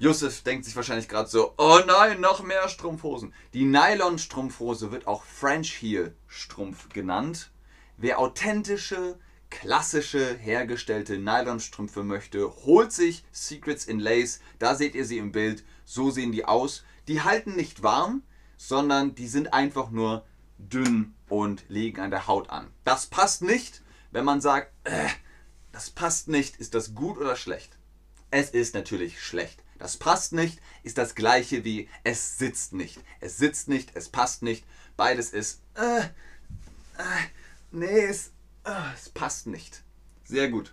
Josef 0.00 0.40
denkt 0.44 0.64
sich 0.64 0.74
wahrscheinlich 0.76 1.08
gerade 1.08 1.28
so, 1.28 1.52
oh 1.58 1.78
nein, 1.86 2.22
noch 2.22 2.42
mehr 2.42 2.70
Strumpfhosen. 2.70 3.34
Die 3.52 3.66
Nylon-Strumpfhose 3.66 4.92
wird 4.92 5.06
auch 5.06 5.24
French 5.24 5.74
Heel-Strumpf 5.82 6.88
genannt. 6.88 7.50
Wer 7.98 8.18
authentische, 8.18 9.18
klassische, 9.50 10.38
hergestellte 10.38 11.18
Nylonstrümpfe 11.18 12.02
möchte, 12.02 12.50
holt 12.64 12.92
sich 12.92 13.24
Secrets 13.30 13.84
in 13.84 14.00
Lace. 14.00 14.40
Da 14.58 14.74
seht 14.74 14.94
ihr 14.94 15.04
sie 15.04 15.18
im 15.18 15.32
Bild. 15.32 15.64
So 15.84 16.10
sehen 16.10 16.32
die 16.32 16.46
aus. 16.46 16.82
Die 17.06 17.20
halten 17.20 17.54
nicht 17.54 17.82
warm, 17.82 18.22
sondern 18.56 19.14
die 19.14 19.28
sind 19.28 19.52
einfach 19.52 19.90
nur 19.90 20.24
dünn 20.56 21.14
und 21.28 21.66
liegen 21.68 22.00
an 22.00 22.10
der 22.10 22.26
Haut 22.26 22.48
an. 22.48 22.70
Das 22.84 23.04
passt 23.04 23.42
nicht, 23.42 23.82
wenn 24.12 24.24
man 24.24 24.40
sagt, 24.40 24.72
äh, 24.84 25.08
das 25.72 25.90
passt 25.90 26.28
nicht. 26.28 26.56
Ist 26.56 26.74
das 26.74 26.94
gut 26.94 27.18
oder 27.18 27.36
schlecht? 27.36 27.76
Es 28.30 28.48
ist 28.48 28.74
natürlich 28.74 29.22
schlecht. 29.22 29.62
Das 29.80 29.96
passt 29.96 30.34
nicht, 30.34 30.60
ist 30.82 30.98
das 30.98 31.14
gleiche 31.14 31.64
wie 31.64 31.88
es 32.04 32.36
sitzt 32.36 32.74
nicht. 32.74 33.00
Es 33.18 33.38
sitzt 33.38 33.66
nicht, 33.66 33.96
es 33.96 34.10
passt 34.10 34.42
nicht. 34.42 34.64
Beides 34.98 35.30
ist, 35.30 35.62
äh, 35.74 36.00
äh, 36.00 37.26
nee, 37.70 38.04
es, 38.04 38.28
äh, 38.64 38.92
es 38.94 39.08
passt 39.08 39.46
nicht. 39.46 39.82
Sehr 40.22 40.50
gut. 40.50 40.70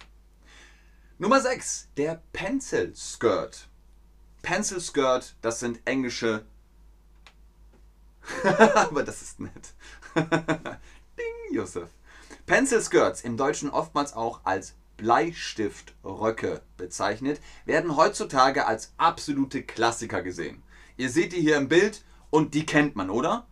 Nummer 1.17 1.39
6, 1.39 1.87
der 1.95 2.21
Pencil 2.33 2.93
Skirt. 2.97 3.69
Pencil 4.41 4.81
Skirt, 4.81 5.37
das 5.41 5.61
sind 5.61 5.79
englische. 5.85 6.45
Aber 8.43 9.03
das 9.03 9.21
ist 9.21 9.39
nett. 9.39 9.73
Ding, 10.15 11.55
Josef. 11.55 11.89
Pencil 12.45 12.81
Skirts, 12.81 13.21
im 13.21 13.37
Deutschen 13.37 13.69
oftmals 13.69 14.11
auch 14.11 14.41
als 14.43 14.73
Bleistiftröcke 14.97 16.61
bezeichnet, 16.75 17.39
werden 17.65 17.95
heutzutage 17.95 18.65
als 18.65 18.93
absolute 18.97 19.63
Klassiker 19.63 20.21
gesehen. 20.21 20.63
Ihr 20.97 21.09
seht 21.09 21.33
die 21.33 21.41
hier 21.41 21.57
im 21.57 21.69
Bild 21.69 22.03
und 22.29 22.53
die 22.53 22.65
kennt 22.65 22.95
man, 22.95 23.09
oder? 23.09 23.45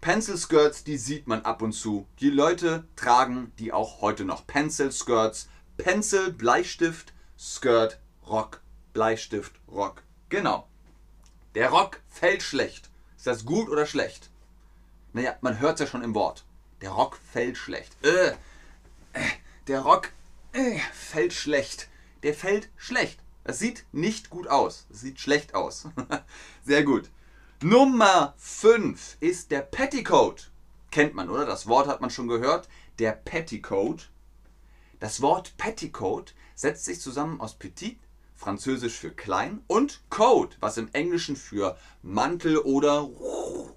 Pencil 0.00 0.38
Skirts, 0.38 0.82
die 0.84 0.96
sieht 0.96 1.26
man 1.26 1.42
ab 1.42 1.60
und 1.60 1.72
zu. 1.72 2.06
Die 2.20 2.30
Leute 2.30 2.84
tragen 2.96 3.52
die 3.58 3.72
auch 3.72 4.00
heute 4.00 4.24
noch. 4.24 4.46
Pencil 4.46 4.90
Skirts, 4.92 5.48
Pencil, 5.76 6.32
Bleistift, 6.32 7.12
Skirt, 7.38 8.00
Rock, 8.26 8.62
Bleistift, 8.94 9.52
Rock. 9.70 10.02
Genau. 10.30 10.66
Der 11.54 11.70
Rock 11.70 12.00
fällt 12.08 12.42
schlecht. 12.42 12.88
Ist 13.16 13.26
das 13.26 13.44
gut 13.44 13.68
oder 13.68 13.84
schlecht? 13.84 14.30
Naja, 15.12 15.36
man 15.40 15.58
hört 15.58 15.74
es 15.74 15.80
ja 15.80 15.86
schon 15.86 16.02
im 16.02 16.14
Wort. 16.14 16.44
Der 16.80 16.90
Rock 16.90 17.18
fällt 17.30 17.58
schlecht. 17.58 17.94
Äh, 18.02 18.28
äh, 19.12 19.28
der 19.66 19.80
Rock 19.80 20.12
äh, 20.52 20.78
fällt 20.92 21.32
schlecht. 21.32 21.88
Der 22.22 22.34
fällt 22.34 22.70
schlecht. 22.76 23.20
Das 23.44 23.58
sieht 23.58 23.86
nicht 23.92 24.30
gut 24.30 24.48
aus. 24.48 24.86
Das 24.88 25.00
sieht 25.00 25.20
schlecht 25.20 25.54
aus. 25.54 25.88
Sehr 26.64 26.84
gut. 26.84 27.10
Nummer 27.62 28.34
5 28.38 29.16
ist 29.20 29.50
der 29.50 29.60
Petticoat. 29.60 30.50
Kennt 30.90 31.14
man, 31.14 31.30
oder? 31.30 31.46
Das 31.46 31.66
Wort 31.66 31.86
hat 31.86 32.00
man 32.00 32.10
schon 32.10 32.28
gehört. 32.28 32.68
Der 32.98 33.12
Petticoat. 33.12 34.10
Das 34.98 35.22
Wort 35.22 35.56
Petticoat 35.56 36.34
setzt 36.54 36.84
sich 36.84 37.00
zusammen 37.00 37.40
aus 37.40 37.58
Petit, 37.58 37.98
französisch 38.40 38.98
für 38.98 39.10
klein, 39.10 39.62
und 39.66 40.00
Coat, 40.08 40.56
was 40.60 40.78
im 40.78 40.88
Englischen 40.94 41.36
für 41.36 41.76
Mantel 42.02 42.56
oder 42.56 43.06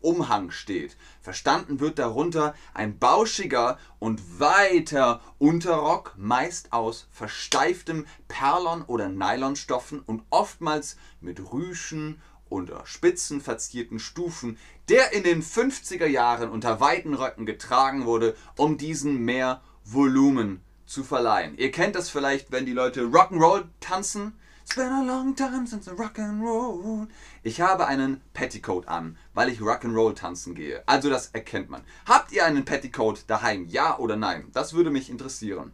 Umhang 0.01 0.51
steht. 0.51 0.96
Verstanden 1.22 1.82
wird 1.82 2.00
darunter 2.00 2.55
ein 2.74 2.98
bauschiger 2.98 3.77
und 4.00 4.39
weiter 4.39 5.20
Unterrock, 5.38 6.13
meist 6.17 6.72
aus 6.72 7.08
versteiftem 7.12 8.05
Perlon- 8.29 8.86
oder 8.86 9.10
Nylonstoffen 9.10 10.00
und 10.00 10.24
oftmals 10.29 10.96
mit 11.20 11.51
Rüschen 11.51 12.22
oder 12.48 12.86
spitzen 12.86 13.41
verzierten 13.41 14.00
Stufen, 14.00 14.58
der 14.88 15.12
in 15.12 15.24
den 15.24 15.43
50er 15.43 16.08
Jahren 16.08 16.50
unter 16.50 16.79
weiten 16.79 17.15
Röcken 17.15 17.46
getragen 17.46 18.05
wurde, 18.05 18.36
um 18.55 18.77
diesen 18.77 19.25
mehr 19.25 19.62
Volumen 19.84 20.62
zu 20.86 21.03
verleihen. 21.03 21.58
Ihr 21.58 21.72
kennt 21.72 21.96
das 21.96 22.10
vielleicht, 22.10 22.51
wenn 22.53 22.65
die 22.65 22.74
Leute 22.74 23.01
Rock'n'Roll 23.01 23.65
tanzen 23.82 24.38
It's 24.63 24.75
been 24.75 24.91
a 24.91 25.03
long 25.03 25.36
time 25.36 25.67
since 25.67 25.88
I 25.88 25.93
rock 25.93 26.17
and 26.20 26.41
roll. 26.41 27.08
Ich 27.43 27.60
habe 27.60 27.86
einen 27.86 28.22
Petticoat 28.34 28.88
an, 28.88 29.17
weil 29.34 29.50
ich 29.50 29.60
Rock'n'Roll 29.60 30.15
tanzen 30.15 30.55
gehe. 30.55 30.82
Also 30.88 31.10
das 31.10 31.27
erkennt 31.27 31.70
man. 31.70 31.84
Habt 32.08 32.32
ihr 32.32 32.46
einen 32.46 32.63
Petticoat 32.63 33.25
daheim? 33.27 33.67
Ja 33.67 34.00
oder 34.00 34.15
nein? 34.15 34.50
Das 34.53 34.74
würde 34.74 34.89
mich 34.89 35.10
interessieren. 35.10 35.74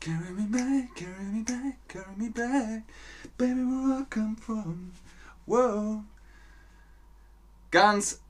Carry 0.00 0.32
me 0.32 0.48
back, 0.48 0.96
carry 0.96 1.24
me 1.30 1.44
back, 1.44 1.76
carry 1.86 2.16
me 2.16 2.30
back. 2.30 2.82
Baby, 3.36 3.60
where 3.60 4.00
I 4.00 4.04
come 4.08 4.36
from. 4.36 4.92
Whoa. 5.44 6.02
Ganz. 7.70 8.20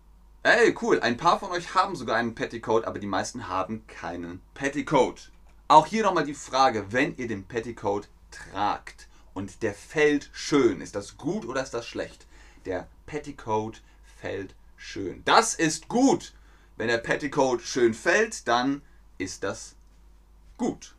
Ey, 0.42 0.74
cool. 0.82 0.98
Ein 1.00 1.16
paar 1.16 1.38
von 1.38 1.52
euch 1.52 1.74
haben 1.74 1.94
sogar 1.94 2.16
einen 2.16 2.34
Petticoat, 2.34 2.84
aber 2.84 2.98
die 2.98 3.06
meisten 3.06 3.48
haben 3.48 3.86
keinen 3.86 4.42
Petticoat. 4.54 5.30
Auch 5.68 5.86
hier 5.86 6.02
nochmal 6.02 6.24
die 6.24 6.34
Frage, 6.34 6.86
wenn 6.90 7.16
ihr 7.16 7.28
den 7.28 7.44
Petticoat 7.44 8.08
tragt 8.30 9.08
und 9.34 9.62
der 9.62 9.74
fällt 9.74 10.30
schön, 10.32 10.80
ist 10.80 10.94
das 10.94 11.16
gut 11.16 11.44
oder 11.44 11.62
ist 11.62 11.74
das 11.74 11.86
schlecht? 11.86 12.26
Der 12.64 12.88
Petticoat 13.06 13.82
fällt 14.20 14.54
schön. 14.76 15.22
Das 15.24 15.54
ist 15.54 15.88
gut. 15.88 16.34
Wenn 16.76 16.88
der 16.88 16.98
Petticoat 16.98 17.62
schön 17.62 17.94
fällt, 17.94 18.48
dann 18.48 18.82
ist 19.18 19.44
das 19.44 19.74
gut. 20.56 20.94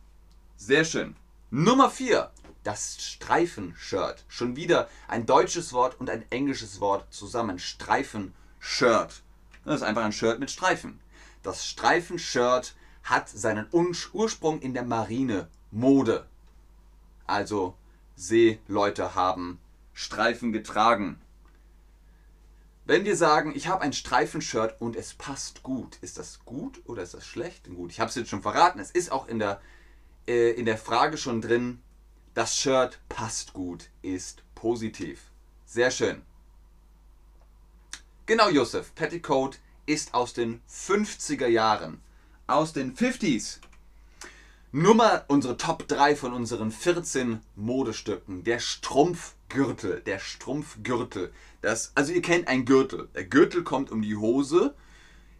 Sehr 0.56 0.84
schön. 0.84 1.16
Nummer 1.50 1.90
4. 1.90 2.30
Das 2.64 3.02
Streifenshirt. 3.02 4.24
Schon 4.28 4.54
wieder 4.56 4.88
ein 5.08 5.26
deutsches 5.26 5.72
Wort 5.72 5.98
und 6.00 6.08
ein 6.08 6.24
englisches 6.30 6.80
Wort 6.80 7.12
zusammen. 7.12 7.58
Streifenshirt. 7.58 9.22
Das 9.64 9.76
ist 9.76 9.82
einfach 9.82 10.04
ein 10.04 10.12
Shirt 10.12 10.38
mit 10.38 10.50
Streifen. 10.50 11.00
Das 11.42 11.66
Streifenshirt 11.66 12.74
hat 13.02 13.28
seinen 13.28 13.66
Ursprung 13.72 14.60
in 14.60 14.74
der 14.74 14.84
Marinemode. 14.84 16.26
Also 17.32 17.74
Seeleute 18.14 19.14
haben 19.14 19.58
Streifen 19.94 20.52
getragen. 20.52 21.18
Wenn 22.84 23.06
wir 23.06 23.16
sagen, 23.16 23.54
ich 23.56 23.68
habe 23.68 23.80
ein 23.80 23.94
Streifenshirt 23.94 24.78
und 24.82 24.96
es 24.96 25.14
passt 25.14 25.62
gut, 25.62 25.96
ist 26.02 26.18
das 26.18 26.44
gut 26.44 26.82
oder 26.84 27.02
ist 27.02 27.14
das 27.14 27.26
schlecht? 27.26 27.70
Gut, 27.74 27.90
ich 27.90 28.00
habe 28.00 28.10
es 28.10 28.16
jetzt 28.16 28.28
schon 28.28 28.42
verraten. 28.42 28.80
Es 28.80 28.90
ist 28.90 29.10
auch 29.10 29.28
in 29.28 29.38
der, 29.38 29.62
äh, 30.28 30.50
in 30.50 30.66
der 30.66 30.76
Frage 30.76 31.16
schon 31.16 31.40
drin, 31.40 31.80
das 32.34 32.54
Shirt 32.54 33.00
passt 33.08 33.54
gut, 33.54 33.88
ist 34.02 34.42
positiv. 34.54 35.30
Sehr 35.64 35.90
schön. 35.90 36.20
Genau, 38.26 38.50
Josef. 38.50 38.94
Petticoat 38.94 39.58
ist 39.86 40.12
aus 40.12 40.34
den 40.34 40.60
50er 40.68 41.46
Jahren. 41.46 42.02
Aus 42.46 42.74
den 42.74 42.94
50s. 42.94 43.60
Nummer 44.74 45.26
unsere 45.28 45.58
Top 45.58 45.86
3 45.86 46.16
von 46.16 46.32
unseren 46.32 46.72
14 46.72 47.40
Modestücken. 47.56 48.42
Der 48.42 48.58
Strumpfgürtel. 48.58 50.00
Der 50.00 50.18
Strumpfgürtel. 50.18 51.30
Das, 51.60 51.92
also 51.94 52.10
ihr 52.10 52.22
kennt 52.22 52.48
einen 52.48 52.64
Gürtel. 52.64 53.10
Der 53.14 53.24
Gürtel 53.24 53.64
kommt 53.64 53.90
um 53.90 54.00
die 54.00 54.16
Hose. 54.16 54.74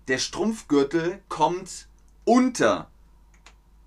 Der 0.07 0.19
Strumpfgürtel 0.19 1.23
kommt 1.31 1.89
unter 2.27 2.91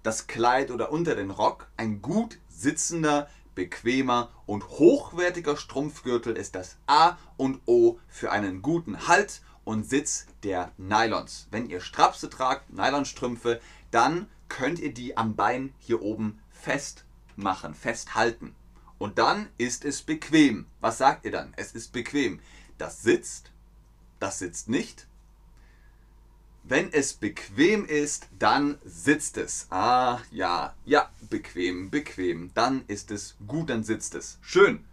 das 0.02 0.26
Kleid 0.26 0.72
oder 0.72 0.92
unter 0.92 1.14
den 1.14 1.30
Rock. 1.30 1.68
Ein 1.78 2.02
gut 2.02 2.40
sitzender, 2.50 3.30
bequemer 3.54 4.32
und 4.48 4.68
hochwertiger 4.68 5.58
Strumpfgürtel 5.58 6.36
ist 6.36 6.56
das 6.56 6.78
A 6.88 7.18
und 7.38 7.62
O 7.68 8.00
für 8.08 8.32
einen 8.32 8.64
guten 8.64 9.08
Halt 9.08 9.44
und 9.64 9.88
Sitz 9.88 10.26
der 10.42 10.72
Nylons. 10.78 11.48
Wenn 11.52 11.70
ihr 11.70 11.82
Strapse 11.82 12.32
tragt, 12.32 12.74
Nylonstrümpfe, 12.74 13.62
dann 13.92 14.28
könnt 14.50 14.80
ihr 14.80 14.94
die 14.94 15.18
am 15.18 15.36
Bein 15.36 15.74
hier 15.80 16.02
oben 16.02 16.40
festmachen, 16.50 17.74
festhalten. 17.74 18.56
Und 18.98 19.18
dann 19.18 19.50
ist 19.58 19.86
es 19.86 20.02
bequem. 20.02 20.68
Was 20.80 20.98
sagt 20.98 21.26
ihr 21.26 21.32
dann? 21.32 21.54
Es 21.58 21.74
ist 21.74 21.92
bequem. 21.92 22.40
Das 22.78 23.02
sitzt, 23.02 23.52
das 24.20 24.40
sitzt 24.40 24.70
nicht. 24.70 25.08
Wenn 26.64 26.92
es 26.92 27.14
bequem 27.14 27.86
ist, 27.86 28.28
dann 28.40 28.80
sitzt 28.84 29.38
es. 29.38 29.68
Ah, 29.70 30.20
ja, 30.32 30.74
ja, 30.84 31.10
bequem, 31.30 31.92
bequem. 31.92 32.52
Dann 32.56 32.84
ist 32.88 33.12
es 33.12 33.36
gut, 33.46 33.70
dann 33.70 33.84
sitzt 33.84 34.16
es. 34.16 34.40
Schön. 34.42 34.84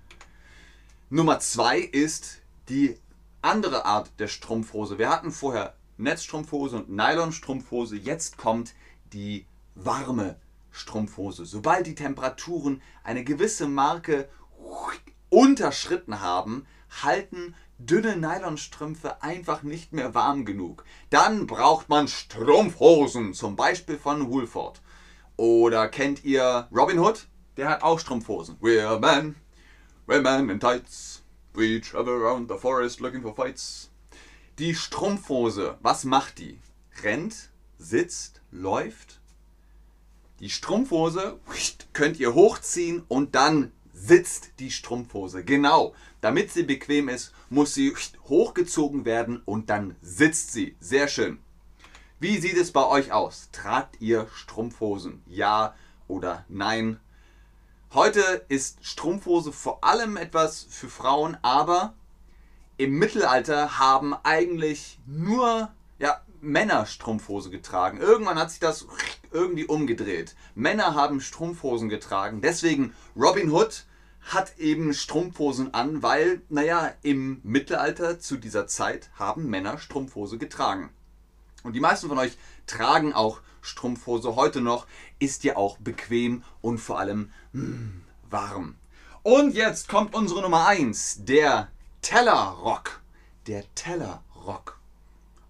Nummer 1.09 1.41
zwei 1.41 1.79
ist 1.79 2.43
die 2.69 2.99
andere 3.41 3.87
Art 3.87 4.11
der 4.19 4.29
Strumpfhose. 4.29 4.99
Wir 4.99 5.09
hatten 5.09 5.31
vorher 5.31 5.75
Netzstrumpfhose 5.97 6.77
und 6.77 6.91
Nylonstrumpfhose. 6.91 7.97
Jetzt 7.97 8.37
kommt 8.37 8.75
die 9.12 9.46
warme 9.75 10.37
Strumpfhose. 10.70 11.44
Sobald 11.44 11.87
die 11.87 11.94
Temperaturen 11.94 12.83
eine 13.05 13.25
gewisse 13.25 13.68
Marke 13.68 14.29
unterschritten 15.29 16.20
haben, 16.20 16.66
halten 17.03 17.55
dünne 17.79 18.16
Nylonstrümpfe 18.16 19.22
einfach 19.22 19.62
nicht 19.62 19.92
mehr 19.92 20.14
warm 20.14 20.44
genug. 20.44 20.85
Dann 21.11 21.46
braucht 21.46 21.88
man 21.88 22.09
Strumpfhosen, 22.09 23.35
zum 23.35 23.57
Beispiel 23.57 23.98
von 23.98 24.31
Woolford. 24.31 24.81
Oder 25.37 25.88
kennt 25.88 26.25
ihr 26.25 26.68
Robin 26.72 26.98
Hood? 26.98 27.27
Der 27.57 27.68
hat 27.68 27.83
auch 27.83 27.98
Strumpfhosen. 27.98 28.57
We're 28.61 28.98
men, 28.98 29.35
we're 30.07 30.20
men 30.22 30.48
in 30.48 30.61
tights. 30.61 31.22
We 31.55 31.81
travel 31.81 32.14
around 32.14 32.51
the 32.51 32.57
forest 32.57 33.01
looking 33.01 33.22
for 33.22 33.35
fights. 33.35 33.90
Die 34.59 34.75
Strumpfhose, 34.75 35.77
was 35.83 36.05
macht 36.05 36.38
die? 36.38 36.59
Rennt, 37.03 37.51
sitzt, 37.83 38.40
läuft? 38.51 39.21
Die 40.40 40.51
Strumpfhose 40.51 41.38
könnt 41.92 42.18
ihr 42.18 42.35
hochziehen 42.35 43.03
und 43.09 43.35
dann 43.35 43.73
sitzt 43.92 44.59
die 44.59 44.71
Strumpfhose. 44.71 45.45
Genau. 45.45 45.95
Damit 46.21 46.51
sie 46.51 46.62
bequem 46.62 47.09
ist, 47.09 47.33
muss 47.51 47.75
sie 47.75 47.95
hochgezogen 48.25 49.05
werden 49.05 49.42
und 49.45 49.71
dann 49.71 49.97
sitzt 50.03 50.53
sie. 50.53 50.77
Sehr 50.81 51.09
schön. 51.09 51.38
Wie 52.18 52.38
sieht 52.38 52.57
es 52.57 52.73
bei 52.73 52.87
euch 52.87 53.12
aus? 53.12 53.49
Tragt 53.53 54.01
ihr 54.01 54.29
Strumpfhosen? 54.35 55.23
Ja 55.27 55.75
oder 56.09 56.45
nein? 56.49 57.01
Heute 57.92 58.45
ist 58.49 58.85
Strumpfhose 58.85 59.53
vor 59.53 59.85
allem 59.85 60.16
etwas 60.16 60.66
für 60.68 60.88
Frauen, 60.88 61.37
aber 61.42 61.95
im 62.79 62.99
Mittelalter 62.99 63.79
haben 63.79 64.14
eigentlich 64.23 64.99
nur 65.07 65.73
ja, 66.43 66.49
Männer 66.49 66.87
Strumpfhose 66.87 67.51
getragen. 67.51 67.99
Irgendwann 67.99 68.39
hat 68.39 68.51
sich 68.51 68.61
das 68.61 68.87
irgendwie 69.31 69.65
umgedreht. 69.65 70.35
Männer 70.55 70.95
haben 70.95 71.21
Strumpfhosen 71.21 71.89
getragen. 71.89 72.41
Deswegen 72.41 72.95
Robin 73.17 73.51
Hood 73.51 73.85
hat 74.21 74.59
eben 74.59 74.95
Strumpfhosen 74.95 75.75
an, 75.75 76.03
weil, 76.03 76.43
naja, 76.49 76.93
im 77.03 77.41
Mittelalter 77.43 78.21
zu 78.21 78.37
dieser 78.37 78.67
Zeit 78.67 79.11
haben 79.15 79.49
Männer 79.49 79.79
Strumpfhose 79.79 80.39
getragen. 80.39 80.91
Und 81.65 81.75
die 81.75 81.81
meisten 81.81 82.09
von 82.09 82.19
euch 82.19 82.37
tragen 82.67 83.13
auch 83.13 83.41
Strumpfhose 83.61 84.37
heute 84.37 84.61
noch. 84.61 84.87
Ist 85.19 85.45
ja 85.45 85.57
auch 85.57 85.79
bequem 85.79 86.43
und 86.61 86.79
vor 86.79 86.99
allem 86.99 87.33
mh, 87.53 87.63
hm, 87.63 88.03
warm. 88.29 88.77
Und 89.23 89.55
jetzt 89.55 89.89
kommt 89.89 90.15
unsere 90.15 90.43
Nummer 90.43 90.67
1, 90.67 91.25
der 91.25 91.69
Tellerrock. 92.01 93.01
Der 93.47 93.65
Tellerrock. 93.75 94.82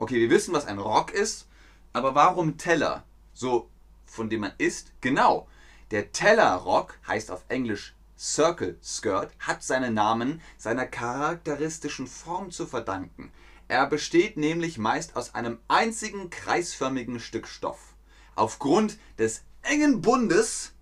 Okay, 0.02 0.18
wir 0.18 0.30
wissen, 0.30 0.52
was 0.52 0.66
ein 0.66 0.80
Rock 0.80 1.12
ist, 1.12 1.46
aber 1.92 2.16
warum 2.16 2.58
Teller? 2.58 3.04
So 3.34 3.68
von 4.04 4.28
dem 4.28 4.40
man 4.40 4.50
isst? 4.58 4.90
Genau. 5.00 5.46
Der 5.92 6.10
Tellerrock 6.10 6.98
heißt 7.06 7.30
auf 7.30 7.44
Englisch 7.46 7.94
Circle 8.18 8.76
Skirt, 8.82 9.30
hat 9.38 9.62
seinen 9.62 9.94
Namen 9.94 10.40
seiner 10.58 10.86
charakteristischen 10.86 12.08
Form 12.08 12.50
zu 12.50 12.66
verdanken. 12.66 13.30
Er 13.68 13.86
besteht 13.86 14.36
nämlich 14.36 14.76
meist 14.76 15.14
aus 15.14 15.36
einem 15.36 15.58
einzigen 15.68 16.30
kreisförmigen 16.30 17.20
Stück 17.20 17.46
Stoff. 17.46 17.94
Aufgrund 18.34 18.98
des 19.18 19.42
engen 19.62 20.02
Bundes 20.02 20.72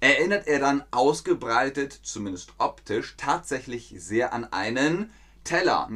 erinnert 0.00 0.46
er 0.46 0.58
dann 0.58 0.84
ausgebreitet, 0.90 1.98
zumindest 2.02 2.52
optisch, 2.58 3.14
tatsächlich 3.16 3.94
sehr 3.96 4.34
an 4.34 4.52
einen 4.52 5.14
Teller, 5.44 5.88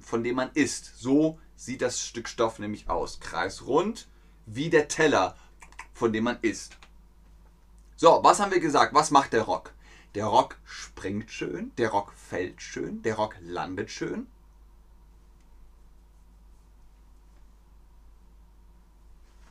von 0.00 0.24
dem 0.24 0.34
man 0.34 0.50
isst. 0.54 0.98
So 0.98 1.38
sieht 1.58 1.82
das 1.82 2.00
Stück 2.00 2.28
Stoff 2.28 2.58
nämlich 2.58 2.88
aus. 2.88 3.20
Kreisrund 3.20 4.08
wie 4.46 4.70
der 4.70 4.88
Teller 4.88 5.36
von 5.92 6.12
dem 6.12 6.24
man 6.24 6.38
isst. 6.40 6.78
So, 7.96 8.20
was 8.22 8.38
haben 8.38 8.52
wir 8.52 8.60
gesagt? 8.60 8.94
Was 8.94 9.10
macht 9.10 9.32
der 9.32 9.42
Rock? 9.42 9.74
Der 10.14 10.26
Rock 10.26 10.56
springt 10.64 11.30
schön, 11.30 11.72
der 11.76 11.90
Rock 11.90 12.12
fällt 12.14 12.62
schön, 12.62 13.02
der 13.02 13.16
Rock 13.16 13.34
landet 13.40 13.90
schön. 13.90 14.28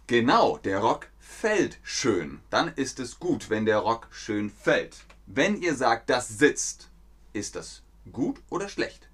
Genau, 0.07 0.57
der 0.57 0.79
Rock 0.79 1.09
fällt 1.19 1.79
schön. 1.83 2.39
Dann 2.49 2.69
ist 2.69 3.01
es 3.01 3.19
gut, 3.19 3.49
wenn 3.49 3.65
der 3.65 3.79
Rock 3.79 4.07
schön 4.09 4.49
fällt. 4.49 5.03
Wenn 5.25 5.61
ihr 5.61 5.75
sagt, 5.75 6.09
das 6.09 6.29
sitzt, 6.29 6.89
ist 7.33 7.57
das 7.57 7.83
gut 8.13 8.41
oder 8.49 8.69
schlecht? 8.69 9.09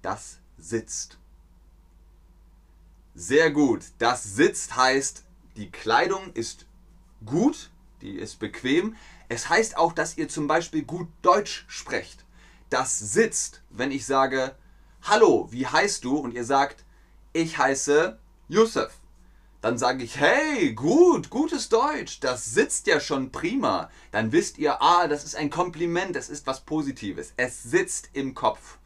Das 0.00 0.38
sitzt. 0.56 1.18
Sehr 3.14 3.50
gut. 3.50 3.84
Das 3.98 4.24
sitzt 4.24 4.76
heißt, 4.76 5.24
die 5.56 5.70
Kleidung 5.70 6.32
ist 6.34 6.66
gut, 7.24 7.70
die 8.00 8.16
ist 8.16 8.40
bequem. 8.40 8.96
Es 9.28 9.48
heißt 9.48 9.76
auch, 9.76 9.92
dass 9.92 10.18
ihr 10.18 10.28
zum 10.28 10.46
Beispiel 10.46 10.82
gut 10.82 11.08
Deutsch 11.22 11.64
sprecht. 11.68 12.24
Das 12.70 12.98
sitzt, 12.98 13.62
wenn 13.70 13.92
ich 13.92 14.04
sage, 14.04 14.56
hallo, 15.02 15.48
wie 15.50 15.66
heißt 15.66 16.04
du? 16.04 16.16
Und 16.16 16.34
ihr 16.34 16.44
sagt, 16.44 16.84
ich 17.32 17.56
heiße 17.58 18.18
Yusuf. 18.48 19.00
dann 19.64 19.78
sage 19.78 20.04
ich, 20.04 20.20
hey, 20.20 20.74
gut, 20.74 21.30
gutes 21.30 21.70
Deutsch, 21.70 22.20
das 22.20 22.44
sitzt 22.52 22.86
ja 22.86 23.00
schon 23.00 23.32
prima. 23.32 23.88
Dann 24.10 24.30
wisst 24.30 24.58
ihr, 24.58 24.82
ah, 24.82 25.08
das 25.08 25.24
ist 25.24 25.36
ein 25.36 25.48
Kompliment, 25.48 26.14
das 26.14 26.28
ist 26.28 26.46
was 26.46 26.60
Positives. 26.60 27.32
Es 27.38 27.62
sitzt 27.62 28.10
im 28.12 28.34
Kopf. 28.34 28.76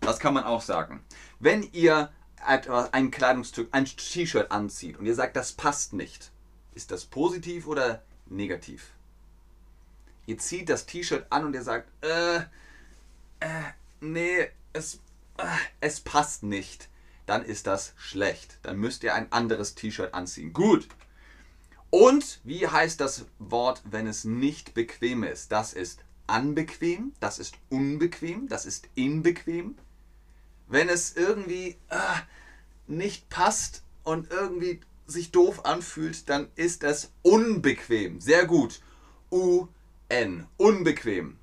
Das 0.00 0.18
kann 0.18 0.34
man 0.34 0.44
auch 0.44 0.60
sagen. 0.60 1.02
Wenn 1.40 1.62
ihr 1.72 2.10
ein 2.46 3.10
Kleidungsstück, 3.10 3.68
ein 3.72 3.84
T-Shirt 3.84 4.50
anzieht 4.50 4.98
und 4.98 5.06
ihr 5.06 5.14
sagt, 5.14 5.36
das 5.36 5.52
passt 5.52 5.92
nicht, 5.92 6.30
ist 6.74 6.90
das 6.90 7.04
positiv 7.04 7.66
oder 7.66 8.02
negativ? 8.26 8.92
Ihr 10.26 10.38
zieht 10.38 10.68
das 10.68 10.86
T-Shirt 10.86 11.26
an 11.30 11.46
und 11.46 11.54
ihr 11.54 11.62
sagt, 11.62 11.88
äh, 12.04 12.38
äh, 13.40 13.62
nee, 14.00 14.48
es, 14.72 15.00
äh, 15.38 15.46
es 15.80 16.00
passt 16.00 16.42
nicht 16.42 16.88
dann 17.26 17.44
ist 17.44 17.66
das 17.66 17.92
schlecht. 17.96 18.58
Dann 18.62 18.78
müsst 18.78 19.02
ihr 19.02 19.14
ein 19.14 19.30
anderes 19.32 19.74
T-Shirt 19.74 20.14
anziehen. 20.14 20.52
Gut. 20.52 20.88
Und 21.90 22.40
wie 22.44 22.66
heißt 22.66 23.00
das 23.00 23.26
Wort, 23.38 23.82
wenn 23.84 24.06
es 24.06 24.24
nicht 24.24 24.74
bequem 24.74 25.22
ist? 25.24 25.52
Das 25.52 25.72
ist 25.72 26.04
anbequem, 26.26 27.12
das 27.20 27.38
ist 27.38 27.54
unbequem, 27.68 28.48
das 28.48 28.66
ist 28.66 28.88
inbequem. 28.94 29.76
Wenn 30.68 30.88
es 30.88 31.14
irgendwie 31.16 31.76
äh, 31.88 32.20
nicht 32.86 33.28
passt 33.28 33.82
und 34.02 34.30
irgendwie 34.30 34.80
sich 35.06 35.30
doof 35.30 35.64
anfühlt, 35.64 36.28
dann 36.28 36.48
ist 36.56 36.82
es 36.82 37.12
unbequem. 37.22 38.20
Sehr 38.20 38.46
gut. 38.46 38.80
U-N. 39.30 40.46
Unbequem. 40.56 41.38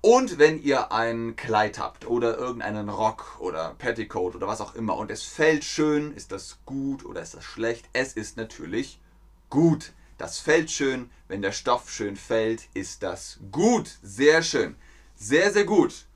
Und 0.00 0.38
wenn 0.38 0.62
ihr 0.62 0.92
ein 0.92 1.34
Kleid 1.34 1.78
habt 1.78 2.06
oder 2.06 2.38
irgendeinen 2.38 2.88
Rock 2.88 3.40
oder 3.40 3.74
Petticoat 3.78 4.36
oder 4.36 4.46
was 4.46 4.60
auch 4.60 4.76
immer 4.76 4.96
und 4.96 5.10
es 5.10 5.24
fällt 5.24 5.64
schön, 5.64 6.14
ist 6.14 6.30
das 6.30 6.58
gut 6.64 7.04
oder 7.04 7.20
ist 7.20 7.34
das 7.34 7.44
schlecht? 7.44 7.88
Es 7.92 8.12
ist 8.12 8.36
natürlich 8.36 9.00
gut. 9.50 9.92
Das 10.16 10.38
fällt 10.38 10.70
schön. 10.70 11.10
Wenn 11.26 11.42
der 11.42 11.52
Stoff 11.52 11.90
schön 11.90 12.16
fällt, 12.16 12.68
ist 12.74 13.02
das 13.02 13.40
gut. 13.50 13.98
Sehr 14.02 14.42
schön. 14.42 14.76
Sehr, 15.16 15.52
sehr 15.52 15.64
gut. 15.64 16.06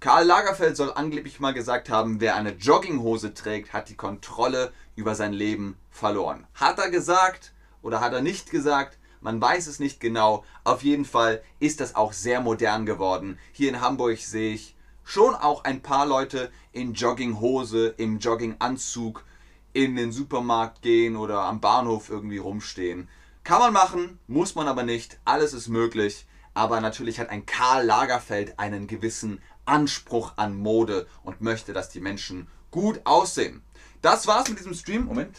Karl 0.00 0.26
Lagerfeld 0.26 0.76
soll 0.76 0.92
angeblich 0.92 1.40
mal 1.40 1.52
gesagt 1.52 1.90
haben, 1.90 2.20
wer 2.20 2.36
eine 2.36 2.52
Jogginghose 2.52 3.34
trägt, 3.34 3.72
hat 3.72 3.88
die 3.88 3.96
Kontrolle 3.96 4.72
über 4.94 5.16
sein 5.16 5.32
Leben 5.32 5.76
verloren. 5.90 6.46
Hat 6.54 6.78
er 6.78 6.88
gesagt 6.88 7.52
oder 7.82 8.00
hat 8.00 8.12
er 8.12 8.20
nicht 8.20 8.52
gesagt? 8.52 8.96
Man 9.20 9.40
weiß 9.40 9.66
es 9.66 9.80
nicht 9.80 9.98
genau. 9.98 10.44
Auf 10.62 10.84
jeden 10.84 11.04
Fall 11.04 11.42
ist 11.58 11.80
das 11.80 11.96
auch 11.96 12.12
sehr 12.12 12.40
modern 12.40 12.86
geworden. 12.86 13.40
Hier 13.50 13.70
in 13.70 13.80
Hamburg 13.80 14.18
sehe 14.18 14.54
ich 14.54 14.76
schon 15.02 15.34
auch 15.34 15.64
ein 15.64 15.82
paar 15.82 16.06
Leute 16.06 16.52
in 16.70 16.94
Jogginghose, 16.94 17.88
im 17.96 18.20
Jogginganzug 18.20 19.24
in 19.72 19.96
den 19.96 20.12
Supermarkt 20.12 20.80
gehen 20.80 21.16
oder 21.16 21.42
am 21.42 21.60
Bahnhof 21.60 22.08
irgendwie 22.08 22.38
rumstehen. 22.38 23.08
Kann 23.42 23.58
man 23.58 23.72
machen, 23.72 24.20
muss 24.28 24.54
man 24.54 24.68
aber 24.68 24.84
nicht. 24.84 25.18
Alles 25.24 25.54
ist 25.54 25.66
möglich. 25.66 26.28
Aber 26.58 26.80
natürlich 26.80 27.20
hat 27.20 27.30
ein 27.30 27.46
Karl 27.46 27.84
Lagerfeld 27.86 28.58
einen 28.58 28.88
gewissen 28.88 29.40
Anspruch 29.68 30.32
an 30.36 30.54
Mode 30.54 31.06
und 31.22 31.40
möchte, 31.40 31.72
dass 31.72 31.88
die 31.90 32.00
Menschen 32.00 32.48
gut 32.70 33.00
aussehen. 33.04 33.62
Das 34.02 34.26
war's 34.26 34.48
mit 34.48 34.58
diesem 34.58 34.74
Stream. 34.74 35.04
Moment. 35.04 35.36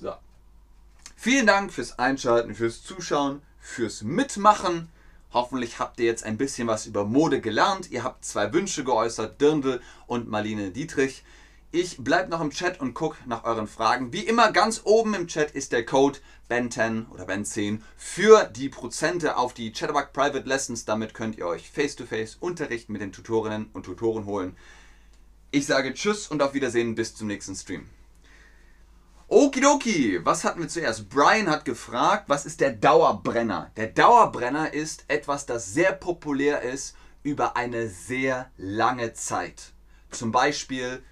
So. 0.00 0.12
Vielen 1.16 1.46
Dank 1.46 1.72
fürs 1.72 1.98
Einschalten, 1.98 2.54
fürs 2.54 2.82
Zuschauen, 2.82 3.42
fürs 3.60 4.02
Mitmachen. 4.02 4.88
Hoffentlich 5.32 5.78
habt 5.78 6.00
ihr 6.00 6.06
jetzt 6.06 6.24
ein 6.24 6.38
bisschen 6.38 6.66
was 6.66 6.86
über 6.86 7.04
Mode 7.04 7.40
gelernt. 7.40 7.90
Ihr 7.90 8.02
habt 8.02 8.24
zwei 8.24 8.52
Wünsche 8.52 8.84
geäußert, 8.84 9.40
Dirndl 9.40 9.80
und 10.06 10.28
Marlene 10.28 10.70
Dietrich. 10.70 11.22
Ich 11.72 11.98
bleibe 11.98 12.30
noch 12.30 12.40
im 12.40 12.50
Chat 12.50 12.80
und 12.80 12.94
gucke 12.94 13.16
nach 13.26 13.44
euren 13.44 13.68
Fragen. 13.68 14.12
Wie 14.12 14.26
immer 14.26 14.50
ganz 14.50 14.80
oben 14.82 15.14
im 15.14 15.28
Chat 15.28 15.52
ist 15.52 15.70
der 15.70 15.86
Code 15.86 16.18
BEN10 16.50 17.08
oder 17.10 17.24
BEN10 17.28 17.78
für 17.96 18.42
die 18.46 18.68
Prozente 18.68 19.36
auf 19.36 19.54
die 19.54 19.70
Chatterbug 19.70 20.12
Private 20.12 20.48
Lessons. 20.48 20.84
Damit 20.84 21.14
könnt 21.14 21.38
ihr 21.38 21.46
euch 21.46 21.70
face-to-face 21.70 22.34
-face 22.34 22.40
Unterricht 22.40 22.88
mit 22.88 23.00
den 23.00 23.12
Tutorinnen 23.12 23.70
und 23.72 23.84
Tutoren 23.84 24.26
holen. 24.26 24.56
Ich 25.52 25.66
sage 25.66 25.94
Tschüss 25.94 26.26
und 26.26 26.42
auf 26.42 26.54
Wiedersehen 26.54 26.96
bis 26.96 27.14
zum 27.14 27.28
nächsten 27.28 27.54
Stream. 27.54 27.88
Okidoki, 29.28 30.18
was 30.24 30.42
hatten 30.42 30.62
wir 30.62 30.68
zuerst? 30.68 31.08
Brian 31.08 31.48
hat 31.48 31.64
gefragt, 31.64 32.24
was 32.26 32.46
ist 32.46 32.60
der 32.60 32.72
Dauerbrenner? 32.72 33.70
Der 33.76 33.86
Dauerbrenner 33.86 34.74
ist 34.74 35.04
etwas, 35.06 35.46
das 35.46 35.72
sehr 35.72 35.92
populär 35.92 36.62
ist 36.62 36.96
über 37.22 37.56
eine 37.56 37.88
sehr 37.88 38.50
lange 38.56 39.12
Zeit. 39.12 39.72
Zum 40.10 40.32
Beispiel, 40.32 41.04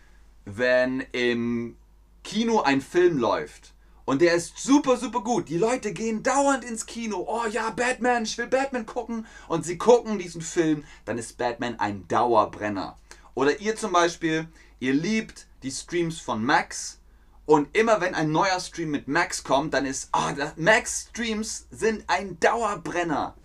wenn 0.57 1.01
im 1.13 1.77
Kino 2.23 2.61
ein 2.61 2.81
Film 2.81 3.19
läuft 3.19 3.75
und 4.09 4.23
der 4.23 4.33
ist 4.33 4.57
super, 4.59 4.97
super 4.97 5.21
gut. 5.21 5.51
Die 5.51 5.59
Leute 5.59 5.93
gehen 5.93 6.23
dauernd 6.23 6.65
ins 6.65 6.87
Kino. 6.87 7.27
Oh 7.29 7.47
ja, 7.51 7.69
Batman, 7.69 8.23
ich 8.23 8.39
will 8.39 8.47
Batman 8.47 8.87
gucken. 8.87 9.27
Und 9.49 9.67
sie 9.67 9.77
gucken 9.77 10.19
diesen 10.19 10.41
Film, 10.41 10.85
dann 11.05 11.19
ist 11.19 11.37
Batman 11.37 11.79
ein 11.79 12.09
Dauerbrenner. 12.09 12.97
Oder 13.35 13.61
ihr 13.61 13.77
zum 13.77 13.93
Beispiel, 13.93 14.49
ihr 14.81 14.95
liebt 14.95 15.47
die 15.63 15.71
Streams 15.71 16.21
von 16.21 16.43
Max 16.43 17.01
und 17.45 17.77
immer 17.77 18.01
wenn 18.01 18.15
ein 18.15 18.33
neuer 18.33 18.61
Stream 18.61 18.91
mit 18.91 19.09
Max 19.09 19.45
kommt, 19.45 19.75
dann 19.75 19.85
ist, 19.85 20.09
oh, 20.15 20.33
Max 20.57 21.09
Streams 21.11 21.67
sind 21.71 22.05
ein 22.07 22.41
Dauerbrenner. 22.41 23.37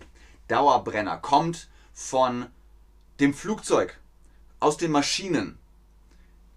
Dauerbrenner 0.48 1.18
kommt 1.18 1.68
von 1.92 2.46
dem 3.20 3.34
Flugzeug, 3.34 4.00
aus 4.60 4.78
den 4.78 4.92
Maschinen. 4.92 5.58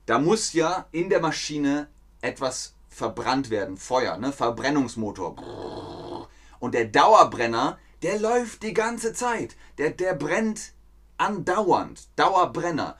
Da 0.08 0.20
muss 0.20 0.54
ja 0.54 0.88
in 0.92 1.10
der 1.10 1.20
Maschine 1.20 1.88
etwas 2.22 2.74
verbrannt 2.90 3.50
werden, 3.50 3.78
Feuer, 3.78 4.18
ne? 4.18 4.32
Verbrennungsmotor. 4.32 6.28
Und 6.60 6.74
der 6.74 6.86
Dauerbrenner, 6.86 7.78
der 8.02 8.18
läuft 8.18 8.64
die 8.64 8.74
ganze 8.74 9.14
Zeit. 9.14 9.56
Der, 9.78 9.92
der 9.92 10.16
brennt 10.16 10.74
andauernd. 11.18 12.08
Dauerbrenner. 12.16 12.98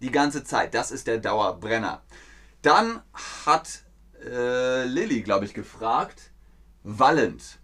die 0.00 0.10
ganze 0.10 0.44
Zeit. 0.44 0.74
Das 0.74 0.90
ist 0.90 1.06
der 1.06 1.18
Dauerbrenner. 1.18 2.02
Dann 2.62 3.02
hat 3.46 3.84
äh, 4.24 4.84
Lilly, 4.84 5.22
glaube 5.22 5.44
ich, 5.44 5.54
gefragt, 5.54 6.30
wallend. 6.82 7.58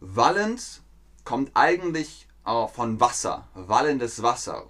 Wallend 0.00 0.82
kommt 1.24 1.52
eigentlich 1.54 2.26
äh, 2.46 2.66
von 2.68 3.00
Wasser, 3.00 3.48
wallendes 3.54 4.22
Wasser. 4.22 4.64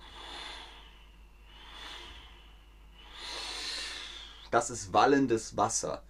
Das 4.50 4.70
ist 4.70 4.92
wallendes 4.92 5.56
Wasser. 5.56 6.02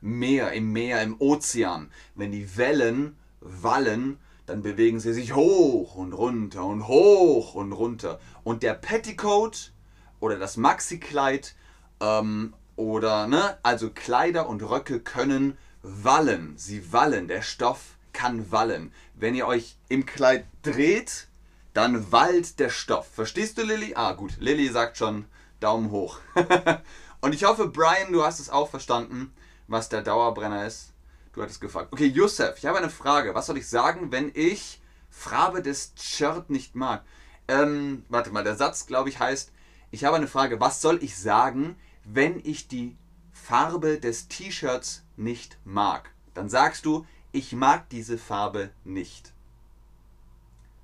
Meer, 0.00 0.52
im 0.52 0.72
Meer, 0.72 1.02
im 1.02 1.20
Ozean. 1.20 1.90
Wenn 2.14 2.30
die 2.30 2.56
Wellen 2.56 3.16
wallen, 3.40 4.18
dann 4.46 4.62
bewegen 4.62 5.00
sie 5.00 5.12
sich 5.12 5.34
hoch 5.34 5.94
und 5.96 6.12
runter 6.12 6.64
und 6.64 6.86
hoch 6.88 7.54
und 7.54 7.72
runter. 7.72 8.20
Und 8.44 8.62
der 8.62 8.74
Petticoat 8.74 9.72
oder 10.20 10.38
das 10.38 10.56
Maxi-Kleid 10.56 11.54
ähm, 12.00 12.54
oder, 12.76 13.26
ne, 13.26 13.58
also 13.62 13.90
Kleider 13.90 14.48
und 14.48 14.62
Röcke 14.62 15.00
können 15.00 15.58
wallen. 15.82 16.54
Sie 16.56 16.92
wallen, 16.92 17.28
der 17.28 17.42
Stoff 17.42 17.96
kann 18.12 18.50
wallen. 18.50 18.92
Wenn 19.14 19.34
ihr 19.34 19.46
euch 19.46 19.76
im 19.88 20.06
Kleid 20.06 20.46
dreht, 20.62 21.28
dann 21.72 22.10
wallt 22.10 22.58
der 22.58 22.70
Stoff. 22.70 23.08
Verstehst 23.12 23.58
du, 23.58 23.62
Lilly? 23.62 23.94
Ah, 23.94 24.12
gut. 24.12 24.36
Lilly 24.38 24.68
sagt 24.68 24.96
schon 24.96 25.26
Daumen 25.60 25.90
hoch. 25.90 26.18
und 27.20 27.34
ich 27.34 27.44
hoffe, 27.44 27.68
Brian, 27.68 28.12
du 28.12 28.24
hast 28.24 28.40
es 28.40 28.50
auch 28.50 28.68
verstanden, 28.68 29.32
was 29.68 29.88
der 29.88 30.02
Dauerbrenner 30.02 30.66
ist. 30.66 30.92
Du 31.32 31.42
hattest 31.42 31.60
gefragt. 31.60 31.92
Okay, 31.92 32.06
Josef, 32.06 32.58
ich 32.58 32.66
habe 32.66 32.78
eine 32.78 32.90
Frage. 32.90 33.34
Was 33.34 33.46
soll 33.46 33.58
ich 33.58 33.68
sagen, 33.68 34.10
wenn 34.10 34.32
ich 34.34 34.80
Farbe 35.10 35.62
des 35.62 35.92
Shirt 36.00 36.50
nicht 36.50 36.74
mag? 36.74 37.04
Ähm, 37.46 38.04
warte 38.08 38.30
mal, 38.30 38.44
der 38.44 38.56
Satz, 38.56 38.86
glaube 38.86 39.08
ich, 39.08 39.20
heißt, 39.20 39.52
ich 39.92 40.04
habe 40.04 40.16
eine 40.16 40.28
Frage. 40.28 40.60
Was 40.60 40.80
soll 40.80 41.02
ich 41.02 41.16
sagen, 41.16 41.76
wenn 42.04 42.40
ich 42.44 42.68
die 42.68 42.96
Farbe 43.32 43.98
des 43.98 44.28
T-Shirts 44.28 45.04
nicht 45.16 45.58
mag? 45.64 46.10
Dann 46.34 46.48
sagst 46.48 46.84
du, 46.84 47.06
ich 47.32 47.52
mag 47.52 47.88
diese 47.90 48.18
Farbe 48.18 48.70
nicht. 48.84 49.32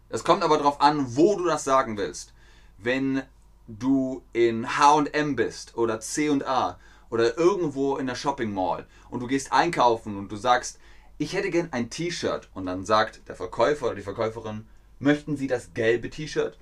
Es 0.09 0.23
kommt 0.23 0.45
aber 0.45 0.59
darauf 0.59 0.81
an, 0.81 1.17
wo 1.17 1.37
du 1.37 1.45
das 1.45 1.65
sagen 1.65 1.97
willst. 1.97 2.33
Wenn 2.79 3.23
du 3.67 4.23
in 4.33 4.79
HM 4.79 5.35
bist 5.35 5.77
oder 5.77 5.99
CA 5.99 6.79
oder 7.11 7.37
irgendwo 7.37 7.97
in 7.97 8.07
der 8.07 8.15
Shopping 8.15 8.53
Mall 8.53 8.87
und 9.11 9.21
du 9.21 9.27
gehst 9.27 9.53
einkaufen 9.53 10.17
und 10.17 10.31
du 10.31 10.37
sagst, 10.37 10.79
ich 11.19 11.33
hätte 11.33 11.51
gern 11.51 11.73
ein 11.73 11.91
T-Shirt 11.91 12.49
und 12.55 12.67
dann 12.67 12.85
sagt 12.85 13.27
der 13.29 13.35
Verkäufer 13.35 13.87
oder 13.87 13.95
die 13.97 14.03
Verkäuferin, 14.03 14.67
möchten 14.99 15.37
Sie 15.37 15.47
das 15.47 15.75
gelbe 15.75 16.11
T-Shirt? 16.11 16.59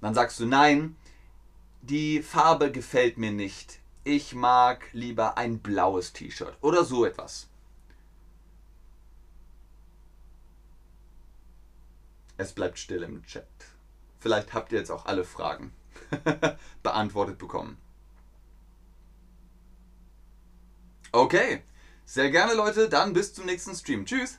Dann 0.00 0.14
sagst 0.14 0.40
du 0.40 0.46
nein, 0.46 0.96
die 1.82 2.22
Farbe 2.22 2.70
gefällt 2.72 3.18
mir 3.18 3.32
nicht. 3.32 3.80
Ich 4.04 4.34
mag 4.34 4.84
lieber 4.92 5.36
ein 5.36 5.58
blaues 5.58 6.12
T-Shirt 6.12 6.56
oder 6.60 6.84
so 6.84 7.04
etwas. 7.04 7.48
Es 12.38 12.52
bleibt 12.52 12.78
still 12.78 13.02
im 13.02 13.22
Chat. 13.24 13.46
Vielleicht 14.18 14.54
habt 14.54 14.72
ihr 14.72 14.78
jetzt 14.78 14.90
auch 14.90 15.06
alle 15.06 15.24
Fragen. 15.24 15.72
beantwortet 16.82 17.38
bekommen. 17.38 17.78
Okay, 21.12 21.62
sehr 22.04 22.30
gerne 22.30 22.54
Leute, 22.54 22.88
dann 22.88 23.12
bis 23.12 23.32
zum 23.32 23.46
nächsten 23.46 23.74
Stream. 23.74 24.04
Tschüss! 24.04 24.38